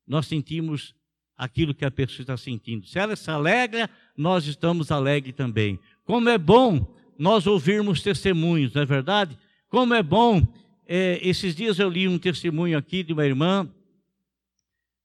Nós 0.08 0.26
sentimos 0.26 0.96
aquilo 1.38 1.76
que 1.76 1.86
a 1.86 1.92
pessoa 1.92 2.24
está 2.24 2.36
sentindo. 2.36 2.88
Se 2.88 2.98
ela 2.98 3.16
se 3.16 3.30
alegra, 3.30 3.88
nós 4.18 4.48
estamos 4.48 4.92
alegres 4.92 5.36
também. 5.36 5.80
Como 6.08 6.30
é 6.30 6.38
bom 6.38 6.88
nós 7.20 7.46
ouvirmos 7.46 8.02
testemunhos, 8.02 8.74
não 8.74 8.82
é 8.82 8.86
verdade? 8.86 9.38
Como 9.67 9.93
é 9.93 10.02
bom. 10.02 10.41
É, 10.88 11.20
esses 11.22 11.54
dias 11.54 11.80
eu 11.80 11.89
li 11.89 12.08
um 12.08 12.17
testemunho 12.17 12.78
aqui 12.78 13.04
de 13.04 13.12
uma 13.12 13.26
irmã 13.26 13.70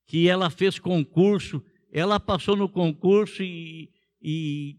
que 0.07 0.29
ela 0.29 0.49
fez 0.49 0.79
concurso, 0.79 1.61
ela 1.93 2.21
passou 2.21 2.55
no 2.55 2.69
concurso 2.69 3.43
e, 3.43 3.91
e 4.23 4.77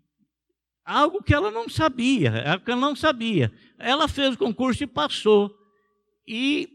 algo 0.86 1.22
que 1.22 1.34
ela 1.34 1.52
não 1.52 1.68
sabia, 1.68 2.50
algo 2.50 2.64
que 2.64 2.72
ela 2.72 2.80
não 2.80 2.96
sabia. 2.96 3.52
Ela 3.78 4.08
fez 4.08 4.36
o 4.36 4.38
concurso 4.38 4.82
e 4.82 4.88
passou. 4.88 5.54
E 6.26 6.70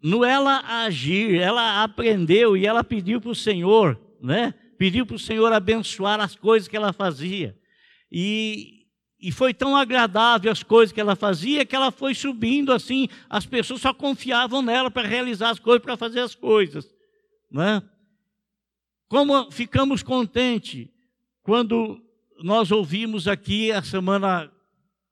no 0.00 0.24
ela 0.24 0.60
agir, 0.84 1.40
ela 1.40 1.82
aprendeu 1.82 2.56
e 2.56 2.64
ela 2.64 2.84
pediu 2.84 3.20
para 3.20 3.30
o 3.30 3.34
Senhor, 3.34 4.00
né? 4.22 4.54
Pediu 4.78 5.04
para 5.04 5.16
o 5.16 5.18
Senhor 5.18 5.52
abençoar 5.52 6.20
as 6.20 6.36
coisas 6.36 6.68
que 6.68 6.76
ela 6.76 6.92
fazia. 6.92 7.58
E, 8.16 8.86
e 9.18 9.32
foi 9.32 9.52
tão 9.52 9.76
agradável 9.76 10.52
as 10.52 10.62
coisas 10.62 10.92
que 10.92 11.00
ela 11.00 11.16
fazia 11.16 11.66
que 11.66 11.74
ela 11.74 11.90
foi 11.90 12.14
subindo 12.14 12.72
assim, 12.72 13.08
as 13.28 13.44
pessoas 13.44 13.80
só 13.80 13.92
confiavam 13.92 14.62
nela 14.62 14.88
para 14.88 15.08
realizar 15.08 15.50
as 15.50 15.58
coisas, 15.58 15.82
para 15.82 15.96
fazer 15.96 16.20
as 16.20 16.32
coisas. 16.32 16.88
Né? 17.50 17.82
Como 19.08 19.50
ficamos 19.50 20.04
contentes 20.04 20.88
quando 21.42 22.00
nós 22.40 22.70
ouvimos 22.70 23.26
aqui 23.26 23.72
a 23.72 23.82
semana 23.82 24.48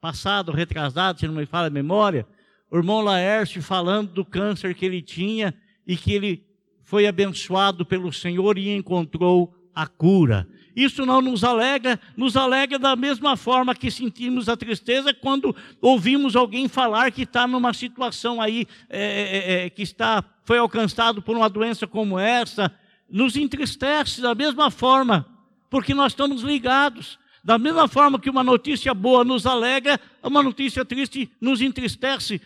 passada, 0.00 0.52
retrasada, 0.52 1.18
se 1.18 1.26
não 1.26 1.34
me 1.34 1.44
fala 1.44 1.66
a 1.66 1.70
memória, 1.70 2.24
o 2.70 2.76
irmão 2.76 3.00
Laércio 3.00 3.60
falando 3.60 4.12
do 4.12 4.24
câncer 4.24 4.76
que 4.76 4.86
ele 4.86 5.02
tinha 5.02 5.52
e 5.84 5.96
que 5.96 6.12
ele 6.12 6.46
foi 6.84 7.08
abençoado 7.08 7.84
pelo 7.84 8.12
Senhor 8.12 8.56
e 8.58 8.68
encontrou 8.68 9.52
a 9.74 9.88
cura. 9.88 10.46
Isso 10.74 11.04
não 11.04 11.20
nos 11.20 11.44
alegra, 11.44 12.00
nos 12.16 12.36
alegra 12.36 12.78
da 12.78 12.96
mesma 12.96 13.36
forma 13.36 13.74
que 13.74 13.90
sentimos 13.90 14.48
a 14.48 14.56
tristeza 14.56 15.12
quando 15.12 15.54
ouvimos 15.80 16.34
alguém 16.34 16.66
falar 16.68 17.10
que 17.10 17.22
está 17.22 17.46
numa 17.46 17.74
situação 17.74 18.40
aí, 18.40 18.66
é, 18.88 19.00
é, 19.00 19.66
é, 19.66 19.70
que 19.70 19.82
está, 19.82 20.24
foi 20.44 20.58
alcançado 20.58 21.20
por 21.20 21.36
uma 21.36 21.48
doença 21.48 21.86
como 21.86 22.18
essa, 22.18 22.74
nos 23.08 23.36
entristece 23.36 24.22
da 24.22 24.34
mesma 24.34 24.70
forma, 24.70 25.26
porque 25.68 25.94
nós 25.94 26.12
estamos 26.12 26.42
ligados. 26.42 27.20
Da 27.44 27.58
mesma 27.58 27.88
forma 27.88 28.20
que 28.20 28.30
uma 28.30 28.44
notícia 28.44 28.94
boa 28.94 29.24
nos 29.24 29.46
alegra, 29.46 30.00
uma 30.22 30.44
notícia 30.44 30.84
triste 30.84 31.28
nos 31.40 31.60
entristece, 31.60 32.40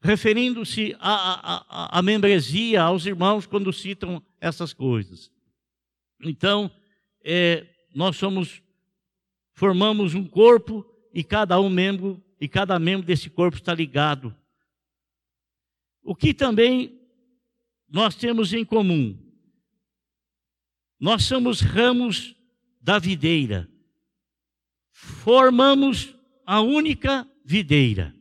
referindo-se 0.00 0.96
à, 0.98 1.58
à, 1.68 1.98
à 1.98 2.02
membresia, 2.02 2.82
aos 2.82 3.04
irmãos, 3.04 3.46
quando 3.46 3.70
citam 3.70 4.22
essas 4.40 4.72
coisas. 4.72 5.33
Então, 6.20 6.70
é, 7.22 7.66
nós 7.94 8.16
somos, 8.16 8.62
formamos 9.52 10.14
um 10.14 10.26
corpo 10.26 10.84
e 11.12 11.22
cada 11.22 11.60
um 11.60 11.70
membro, 11.70 12.22
e 12.40 12.48
cada 12.48 12.78
membro 12.78 13.06
desse 13.06 13.30
corpo 13.30 13.56
está 13.56 13.72
ligado. 13.74 14.34
O 16.02 16.14
que 16.14 16.34
também 16.34 17.00
nós 17.88 18.14
temos 18.14 18.52
em 18.52 18.64
comum? 18.64 19.18
Nós 20.98 21.24
somos 21.24 21.60
ramos 21.60 22.34
da 22.80 22.98
videira. 22.98 23.68
Formamos 24.90 26.14
a 26.46 26.60
única 26.60 27.28
videira. 27.44 28.14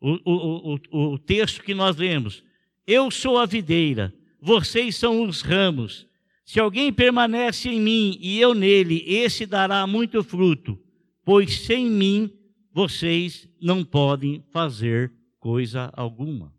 O, 0.00 0.18
o, 0.24 0.74
o, 0.74 1.12
o 1.14 1.18
texto 1.18 1.62
que 1.62 1.74
nós 1.74 1.96
lemos. 1.96 2.42
Eu 2.86 3.10
sou 3.10 3.38
a 3.38 3.46
videira, 3.46 4.14
vocês 4.40 4.96
são 4.96 5.22
os 5.22 5.40
ramos. 5.40 6.06
Se 6.44 6.60
alguém 6.60 6.92
permanece 6.92 7.68
em 7.68 7.80
mim 7.80 8.18
e 8.20 8.38
eu 8.38 8.54
nele, 8.54 9.02
esse 9.06 9.46
dará 9.46 9.86
muito 9.86 10.22
fruto, 10.22 10.78
pois 11.24 11.60
sem 11.60 11.90
mim 11.90 12.30
vocês 12.70 13.48
não 13.60 13.84
podem 13.84 14.42
fazer 14.50 15.12
coisa 15.38 15.90
alguma. 15.94 16.54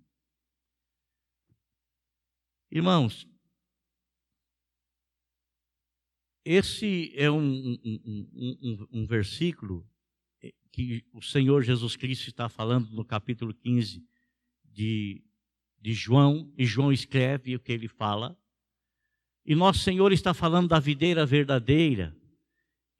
Irmãos, 2.72 3.28
esse 6.44 7.12
é 7.16 7.30
um, 7.30 7.78
um, 7.84 8.30
um, 8.34 8.88
um, 8.92 9.06
versículo 9.06 9.88
que 10.72 11.06
o 11.14 11.22
Senhor 11.22 11.64
Jesus 11.64 11.96
Cristo 11.96 12.28
está 12.28 12.50
falando 12.50 12.90
no 12.92 13.06
capítulo 13.06 13.54
15 13.54 14.04
de, 14.64 15.24
de 15.80 15.94
João, 15.94 16.54
e 16.58 16.66
João 16.66 16.92
escreve 16.92 17.56
o 17.56 17.60
que 17.60 17.72
ele 17.72 17.88
fala. 17.88 18.38
E 19.46 19.54
nosso 19.54 19.80
Senhor 19.80 20.12
está 20.12 20.34
falando 20.34 20.70
da 20.70 20.80
videira 20.80 21.26
verdadeira. 21.26 22.16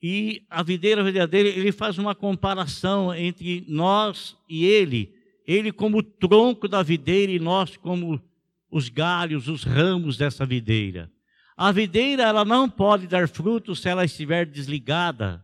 E 0.02 0.46
a 0.50 0.62
videira 0.62 1.04
verdadeira, 1.04 1.50
ele 1.50 1.72
faz 1.72 1.98
uma 1.98 2.14
comparação 2.14 3.14
entre 3.14 3.66
nós 3.68 4.38
e 4.48 4.66
ele. 4.66 5.14
Ele 5.48 5.72
como 5.72 6.04
tronco 6.04 6.68
da 6.68 6.84
videira 6.84 7.32
e 7.32 7.40
nós 7.40 7.76
como 7.78 8.22
os 8.70 8.90
galhos, 8.90 9.48
os 9.48 9.64
ramos 9.64 10.18
dessa 10.18 10.46
videira. 10.46 11.12
A 11.58 11.72
videira, 11.72 12.24
ela 12.24 12.44
não 12.44 12.70
pode 12.70 13.08
dar 13.08 13.28
fruto 13.28 13.76
se 13.76 13.88
ela 13.88 14.04
estiver 14.04 14.46
desligada 14.46 15.44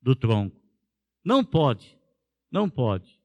do 0.00 0.14
tronco. 0.14 0.56
Não 1.24 1.42
pode. 1.42 1.96
Não 2.52 2.68
pode. 2.68 3.18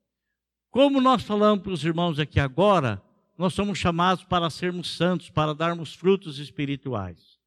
Como 0.71 1.01
nós 1.01 1.23
falamos 1.23 1.63
para 1.63 1.73
os 1.73 1.83
irmãos 1.83 2.17
aqui 2.17 2.39
agora, 2.39 3.03
nós 3.39 3.53
somos 3.53 3.79
chamados 3.79 4.25
para 4.25 4.49
sermos 4.49 4.97
santos, 4.97 5.29
para 5.29 5.55
darmos 5.55 5.93
frutos 5.93 6.39
espirituais. 6.39 7.39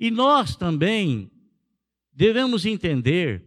E 0.00 0.10
nós 0.10 0.56
também 0.56 1.30
devemos 2.12 2.66
entender 2.66 3.44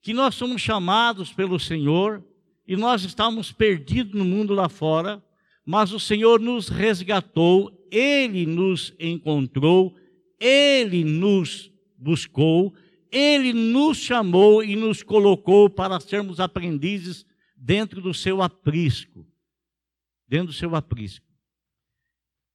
que 0.00 0.14
nós 0.14 0.36
somos 0.36 0.62
chamados 0.62 1.32
pelo 1.32 1.58
Senhor 1.58 2.24
e 2.64 2.76
nós 2.76 3.02
estávamos 3.02 3.50
perdidos 3.50 4.14
no 4.14 4.24
mundo 4.24 4.54
lá 4.54 4.68
fora, 4.68 5.20
mas 5.66 5.92
o 5.92 5.98
Senhor 5.98 6.38
nos 6.38 6.68
resgatou, 6.68 7.76
Ele 7.90 8.46
nos 8.46 8.94
encontrou, 9.00 9.96
Ele 10.38 11.02
nos 11.02 11.72
buscou, 11.98 12.72
Ele 13.10 13.52
nos 13.52 13.98
chamou 13.98 14.62
e 14.62 14.76
nos 14.76 15.02
colocou 15.02 15.68
para 15.68 15.98
sermos 15.98 16.38
aprendizes 16.38 17.26
dentro 17.56 18.00
do 18.00 18.14
seu 18.14 18.40
aprisco. 18.40 19.26
Dentro 20.32 20.46
do 20.46 20.52
seu 20.54 20.74
aprisco. 20.74 21.26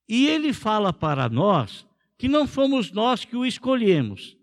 E 0.08 0.26
Ele 0.26 0.52
fala 0.52 0.92
para 0.92 1.28
nós 1.28 1.86
que 2.18 2.26
não 2.26 2.44
fomos 2.44 2.90
nós 2.90 3.24
que 3.24 3.36
o 3.36 3.46
escolhemos. 3.46 4.36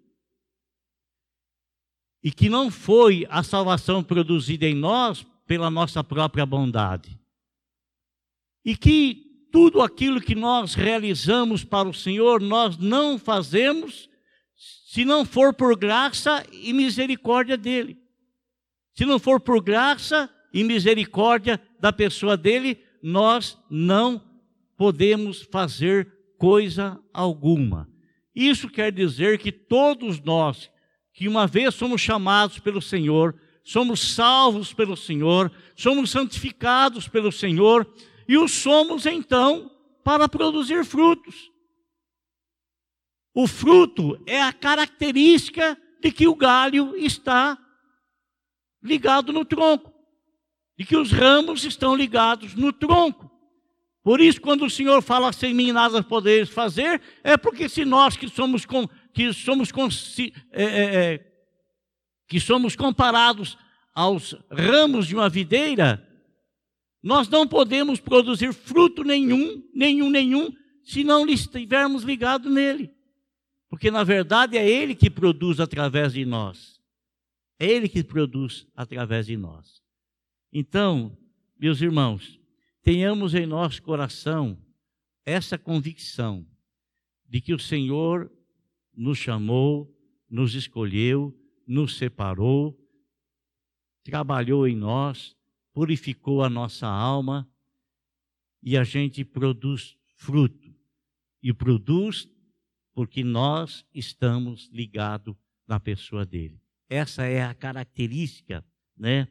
E 2.23 2.31
que 2.31 2.47
não 2.47 2.71
foi 2.71 3.27
a 3.29 3.43
salvação 3.43 4.01
produzida 4.01 4.65
em 4.65 4.73
nós 4.73 5.27
pela 5.45 5.69
nossa 5.69 6.01
própria 6.01 6.45
bondade. 6.45 7.19
E 8.63 8.73
que 8.77 9.49
tudo 9.51 9.81
aquilo 9.81 10.21
que 10.21 10.33
nós 10.33 10.73
realizamos 10.73 11.61
para 11.65 11.89
o 11.89 11.93
Senhor, 11.93 12.39
nós 12.39 12.77
não 12.77 13.19
fazemos 13.19 14.09
se 14.55 15.03
não 15.03 15.25
for 15.25 15.53
por 15.53 15.75
graça 15.77 16.41
e 16.53 16.71
misericórdia 16.71 17.57
dele. 17.57 17.99
Se 18.93 19.03
não 19.03 19.19
for 19.19 19.41
por 19.41 19.61
graça 19.61 20.33
e 20.53 20.63
misericórdia 20.63 21.61
da 21.77 21.91
pessoa 21.91 22.37
dele, 22.37 22.84
nós 23.07 23.55
não 23.69 24.19
podemos 24.75 25.43
fazer 25.43 26.11
coisa 26.39 26.99
alguma. 27.13 27.87
Isso 28.33 28.67
quer 28.67 28.91
dizer 28.91 29.37
que 29.37 29.51
todos 29.51 30.19
nós, 30.19 30.71
que 31.13 31.27
uma 31.27 31.45
vez 31.45 31.75
somos 31.75 32.01
chamados 32.01 32.57
pelo 32.57 32.81
Senhor, 32.81 33.39
somos 33.63 34.15
salvos 34.15 34.73
pelo 34.73 34.97
Senhor, 34.97 35.51
somos 35.75 36.09
santificados 36.09 37.07
pelo 37.07 37.31
Senhor, 37.31 37.87
e 38.27 38.39
o 38.39 38.47
somos 38.47 39.05
então 39.05 39.71
para 40.03 40.27
produzir 40.27 40.83
frutos. 40.83 41.51
O 43.35 43.45
fruto 43.45 44.19
é 44.25 44.41
a 44.41 44.51
característica 44.51 45.79
de 46.01 46.11
que 46.11 46.27
o 46.27 46.33
galho 46.33 46.97
está 46.97 47.55
ligado 48.81 49.31
no 49.31 49.45
tronco, 49.45 49.93
de 50.77 50.85
que 50.85 50.97
os 50.97 51.11
ramos 51.11 51.63
estão 51.63 51.95
ligados 51.95 52.53
no 52.55 52.73
tronco. 52.73 53.31
Por 54.03 54.21
isso, 54.21 54.39
quando 54.39 54.65
o 54.65 54.69
Senhor 54.69 55.01
fala 55.01 55.33
sem 55.33 55.53
mim 55.53 55.71
nada 55.71 56.03
poderes 56.03 56.49
fazer, 56.49 57.01
é 57.23 57.35
porque 57.38 57.67
se 57.67 57.83
nós 57.83 58.15
que 58.15 58.29
somos, 58.29 58.65
com, 58.65 58.88
que 59.13 59.33
somos, 59.33 59.71
com, 59.71 59.88
é, 60.51 60.63
é, 60.63 61.13
é, 61.13 61.31
que 62.27 62.39
somos 62.39 62.75
comparados 62.75 63.57
aos 63.95 64.35
ramos 64.51 65.07
de 65.07 65.15
uma 65.15 65.27
videira, 65.27 66.07
nós 67.01 67.27
não 67.29 67.47
podemos 67.47 67.99
produzir 67.99 68.53
fruto 68.53 69.03
nenhum, 69.03 69.63
nenhum, 69.73 70.09
nenhum, 70.09 70.51
se 70.83 71.03
não 71.03 71.27
estivermos 71.27 72.03
ligados 72.03 72.51
nele. 72.51 72.91
Porque 73.69 73.89
na 73.89 74.03
verdade 74.03 74.57
é 74.57 74.69
ele 74.69 74.93
que 74.93 75.09
produz 75.09 75.59
através 75.59 76.13
de 76.13 76.25
nós. 76.25 76.79
É 77.59 77.65
ele 77.65 77.89
que 77.89 78.03
produz 78.03 78.67
através 78.75 79.25
de 79.25 79.38
nós. 79.38 79.84
Então, 80.57 81.17
meus 81.59 81.81
irmãos, 81.81 82.39
tenhamos 82.81 83.33
em 83.33 83.45
nosso 83.45 83.83
coração 83.83 84.57
essa 85.25 85.57
convicção 85.57 86.47
de 87.27 87.41
que 87.41 87.53
o 87.53 87.59
Senhor 87.59 88.31
nos 88.95 89.17
chamou, 89.17 89.93
nos 90.29 90.55
escolheu, 90.55 91.37
nos 91.67 91.97
separou, 91.97 92.73
trabalhou 94.01 94.65
em 94.65 94.77
nós, 94.77 95.35
purificou 95.73 96.41
a 96.41 96.49
nossa 96.49 96.87
alma 96.87 97.45
e 98.63 98.77
a 98.77 98.85
gente 98.85 99.25
produz 99.25 99.97
fruto. 100.15 100.73
E 101.43 101.51
produz 101.53 102.29
porque 102.93 103.25
nós 103.25 103.85
estamos 103.93 104.69
ligados 104.71 105.35
na 105.67 105.81
pessoa 105.81 106.25
dele. 106.25 106.61
Essa 106.87 107.25
é 107.25 107.43
a 107.43 107.53
característica, 107.53 108.65
né, 108.95 109.27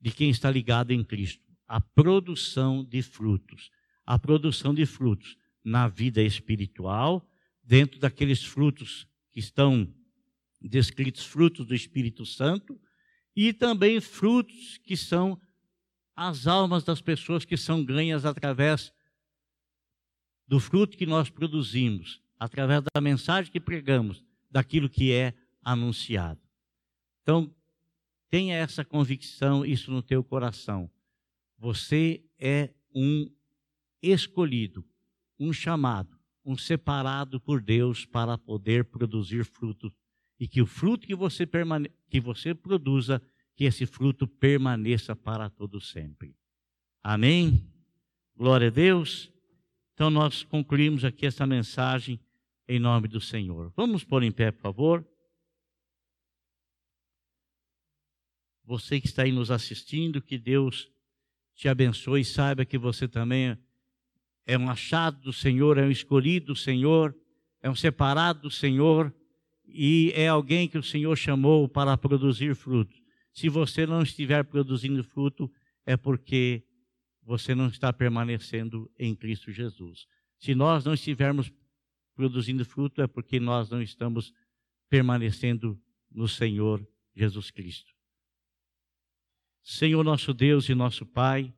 de 0.00 0.10
quem 0.12 0.30
está 0.30 0.50
ligado 0.50 0.92
em 0.92 1.02
Cristo, 1.02 1.44
a 1.66 1.80
produção 1.80 2.84
de 2.84 3.02
frutos. 3.02 3.70
A 4.06 4.18
produção 4.18 4.72
de 4.72 4.86
frutos 4.86 5.36
na 5.62 5.86
vida 5.86 6.22
espiritual, 6.22 7.28
dentro 7.62 7.98
daqueles 8.00 8.42
frutos 8.42 9.06
que 9.30 9.40
estão 9.40 9.92
descritos 10.60 11.26
frutos 11.26 11.66
do 11.66 11.74
Espírito 11.74 12.24
Santo, 12.24 12.80
e 13.36 13.52
também 13.52 14.00
frutos 14.00 14.78
que 14.78 14.96
são 14.96 15.40
as 16.16 16.46
almas 16.46 16.82
das 16.82 17.00
pessoas 17.00 17.44
que 17.44 17.56
são 17.56 17.84
ganhas 17.84 18.24
através 18.24 18.92
do 20.48 20.58
fruto 20.58 20.96
que 20.96 21.06
nós 21.06 21.28
produzimos, 21.28 22.20
através 22.38 22.82
da 22.82 23.00
mensagem 23.00 23.52
que 23.52 23.60
pregamos, 23.60 24.24
daquilo 24.50 24.88
que 24.88 25.12
é 25.12 25.34
anunciado. 25.62 26.40
Então, 27.22 27.54
tenha 28.30 28.56
essa 28.56 28.84
convicção, 28.84 29.64
isso 29.64 29.90
no 29.90 30.02
teu 30.02 30.22
coração. 30.22 30.90
Você 31.58 32.22
é 32.38 32.70
um 32.94 33.30
escolhido, 34.02 34.84
um 35.38 35.52
chamado, 35.52 36.18
um 36.44 36.56
separado 36.56 37.40
por 37.40 37.60
Deus 37.60 38.04
para 38.04 38.38
poder 38.38 38.84
produzir 38.84 39.44
fruto 39.44 39.92
e 40.38 40.46
que 40.46 40.62
o 40.62 40.66
fruto 40.66 41.06
que 41.06 41.14
você, 41.14 41.44
permane 41.44 41.90
que 42.08 42.20
você 42.20 42.54
produza 42.54 43.20
que 43.56 43.64
esse 43.64 43.86
fruto 43.86 44.26
permaneça 44.26 45.16
para 45.16 45.50
todo 45.50 45.80
sempre. 45.80 46.34
Amém? 47.02 47.68
Glória 48.36 48.68
a 48.68 48.70
Deus. 48.70 49.32
Então 49.94 50.10
nós 50.10 50.44
concluímos 50.44 51.04
aqui 51.04 51.26
essa 51.26 51.44
mensagem 51.44 52.20
em 52.68 52.78
nome 52.78 53.08
do 53.08 53.20
Senhor. 53.20 53.72
Vamos 53.74 54.04
pôr 54.04 54.22
em 54.22 54.30
pé, 54.30 54.52
por 54.52 54.60
favor. 54.60 55.06
Você 58.68 59.00
que 59.00 59.06
está 59.06 59.22
aí 59.22 59.32
nos 59.32 59.50
assistindo, 59.50 60.20
que 60.20 60.36
Deus 60.36 60.90
te 61.54 61.70
abençoe 61.70 62.20
e 62.20 62.24
saiba 62.24 62.66
que 62.66 62.76
você 62.76 63.08
também 63.08 63.56
é 64.44 64.58
um 64.58 64.68
achado 64.68 65.18
do 65.22 65.32
Senhor, 65.32 65.78
é 65.78 65.86
um 65.86 65.90
escolhido 65.90 66.48
do 66.48 66.54
Senhor, 66.54 67.16
é 67.62 67.70
um 67.70 67.74
separado 67.74 68.42
do 68.42 68.50
Senhor 68.50 69.10
e 69.64 70.12
é 70.14 70.28
alguém 70.28 70.68
que 70.68 70.76
o 70.76 70.82
Senhor 70.82 71.16
chamou 71.16 71.66
para 71.66 71.96
produzir 71.96 72.54
frutos. 72.54 73.00
Se 73.32 73.48
você 73.48 73.86
não 73.86 74.02
estiver 74.02 74.44
produzindo 74.44 75.02
fruto, 75.02 75.50
é 75.86 75.96
porque 75.96 76.62
você 77.22 77.54
não 77.54 77.68
está 77.68 77.90
permanecendo 77.90 78.90
em 78.98 79.14
Cristo 79.14 79.50
Jesus. 79.50 80.06
Se 80.38 80.54
nós 80.54 80.84
não 80.84 80.92
estivermos 80.92 81.50
produzindo 82.14 82.66
fruto, 82.66 83.00
é 83.00 83.06
porque 83.06 83.40
nós 83.40 83.70
não 83.70 83.80
estamos 83.80 84.30
permanecendo 84.90 85.80
no 86.10 86.28
Senhor 86.28 86.86
Jesus 87.16 87.50
Cristo. 87.50 87.97
Senhor 89.70 90.02
nosso 90.02 90.32
Deus 90.32 90.66
e 90.70 90.74
nosso 90.74 91.04
Pai, 91.04 91.52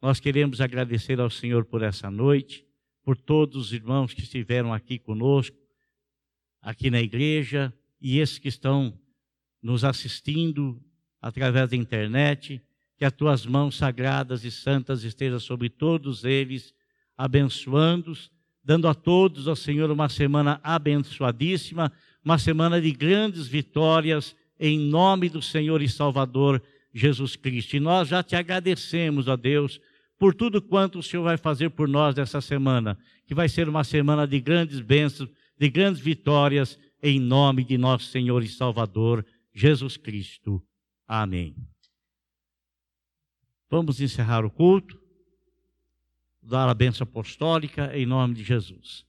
nós 0.00 0.20
queremos 0.20 0.60
agradecer 0.60 1.20
ao 1.20 1.28
Senhor 1.28 1.64
por 1.64 1.82
essa 1.82 2.08
noite, 2.08 2.64
por 3.02 3.16
todos 3.16 3.56
os 3.56 3.72
irmãos 3.72 4.14
que 4.14 4.20
estiveram 4.20 4.72
aqui 4.72 4.96
conosco, 4.96 5.56
aqui 6.62 6.88
na 6.88 7.00
igreja, 7.00 7.74
e 8.00 8.20
esses 8.20 8.38
que 8.38 8.46
estão 8.46 8.96
nos 9.60 9.82
assistindo 9.82 10.80
através 11.20 11.68
da 11.68 11.76
internet, 11.76 12.62
que 12.96 13.04
as 13.04 13.12
tuas 13.12 13.44
mãos 13.44 13.76
sagradas 13.76 14.44
e 14.44 14.52
santas 14.52 15.02
estejam 15.02 15.40
sobre 15.40 15.68
todos 15.68 16.24
eles, 16.24 16.72
abençoando-os, 17.16 18.30
dando 18.62 18.86
a 18.86 18.94
todos, 18.94 19.48
ó 19.48 19.56
Senhor, 19.56 19.90
uma 19.90 20.08
semana 20.08 20.60
abençoadíssima, 20.62 21.90
uma 22.24 22.38
semana 22.38 22.80
de 22.80 22.92
grandes 22.92 23.48
vitórias, 23.48 24.36
em 24.60 24.78
nome 24.78 25.28
do 25.28 25.42
Senhor 25.42 25.82
e 25.82 25.88
Salvador 25.88 26.62
Jesus 26.92 27.36
Cristo. 27.36 27.76
E 27.76 27.80
nós 27.80 28.08
já 28.08 28.22
te 28.22 28.36
agradecemos, 28.36 29.28
ó 29.28 29.36
Deus, 29.36 29.80
por 30.18 30.34
tudo 30.34 30.60
quanto 30.60 30.98
o 30.98 31.02
Senhor 31.02 31.22
vai 31.22 31.36
fazer 31.36 31.70
por 31.70 31.88
nós 31.88 32.14
nessa 32.14 32.40
semana, 32.40 32.98
que 33.26 33.34
vai 33.34 33.48
ser 33.48 33.68
uma 33.68 33.84
semana 33.84 34.26
de 34.26 34.40
grandes 34.40 34.80
bênçãos, 34.80 35.30
de 35.58 35.68
grandes 35.68 36.00
vitórias, 36.00 36.78
em 37.02 37.20
nome 37.20 37.62
de 37.64 37.78
nosso 37.78 38.06
Senhor 38.06 38.42
e 38.42 38.48
Salvador 38.48 39.24
Jesus 39.54 39.96
Cristo. 39.96 40.62
Amém. 41.06 41.54
Vamos 43.70 44.00
encerrar 44.00 44.44
o 44.44 44.50
culto, 44.50 44.98
dar 46.42 46.68
a 46.68 46.74
benção 46.74 47.04
apostólica 47.04 47.96
em 47.96 48.06
nome 48.06 48.34
de 48.34 48.42
Jesus. 48.42 49.04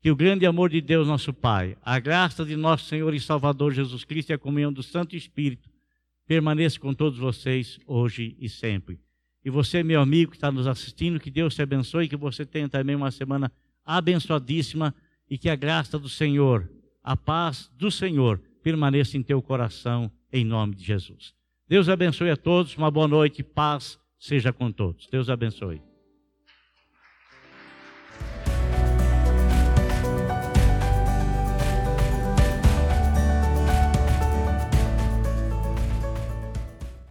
Que 0.00 0.10
o 0.10 0.16
grande 0.16 0.46
amor 0.46 0.70
de 0.70 0.80
Deus, 0.80 1.08
nosso 1.08 1.34
Pai, 1.34 1.76
a 1.82 1.98
graça 1.98 2.44
de 2.44 2.54
nosso 2.54 2.86
Senhor 2.86 3.12
e 3.12 3.20
Salvador 3.20 3.72
Jesus 3.72 4.04
Cristo 4.04 4.30
e 4.30 4.32
a 4.32 4.38
comunhão 4.38 4.72
do 4.72 4.82
Santo 4.82 5.16
Espírito 5.16 5.68
permaneça 6.28 6.78
com 6.78 6.92
todos 6.92 7.18
vocês 7.18 7.80
hoje 7.86 8.36
e 8.38 8.50
sempre. 8.50 9.00
E 9.42 9.48
você, 9.48 9.82
meu 9.82 10.00
amigo 10.00 10.32
que 10.32 10.36
está 10.36 10.52
nos 10.52 10.66
assistindo, 10.66 11.18
que 11.18 11.30
Deus 11.30 11.54
te 11.54 11.62
abençoe, 11.62 12.06
que 12.06 12.16
você 12.16 12.44
tenha 12.44 12.68
também 12.68 12.94
uma 12.94 13.10
semana 13.10 13.50
abençoadíssima 13.82 14.94
e 15.28 15.38
que 15.38 15.48
a 15.48 15.56
graça 15.56 15.98
do 15.98 16.08
Senhor, 16.08 16.70
a 17.02 17.16
paz 17.16 17.70
do 17.74 17.90
Senhor 17.90 18.38
permaneça 18.62 19.16
em 19.16 19.22
teu 19.22 19.40
coração 19.40 20.12
em 20.30 20.44
nome 20.44 20.74
de 20.74 20.84
Jesus. 20.84 21.32
Deus 21.66 21.88
abençoe 21.88 22.30
a 22.30 22.36
todos, 22.36 22.76
uma 22.76 22.90
boa 22.90 23.08
noite, 23.08 23.42
paz 23.42 23.98
seja 24.18 24.52
com 24.52 24.70
todos. 24.70 25.08
Deus 25.10 25.30
abençoe. 25.30 25.87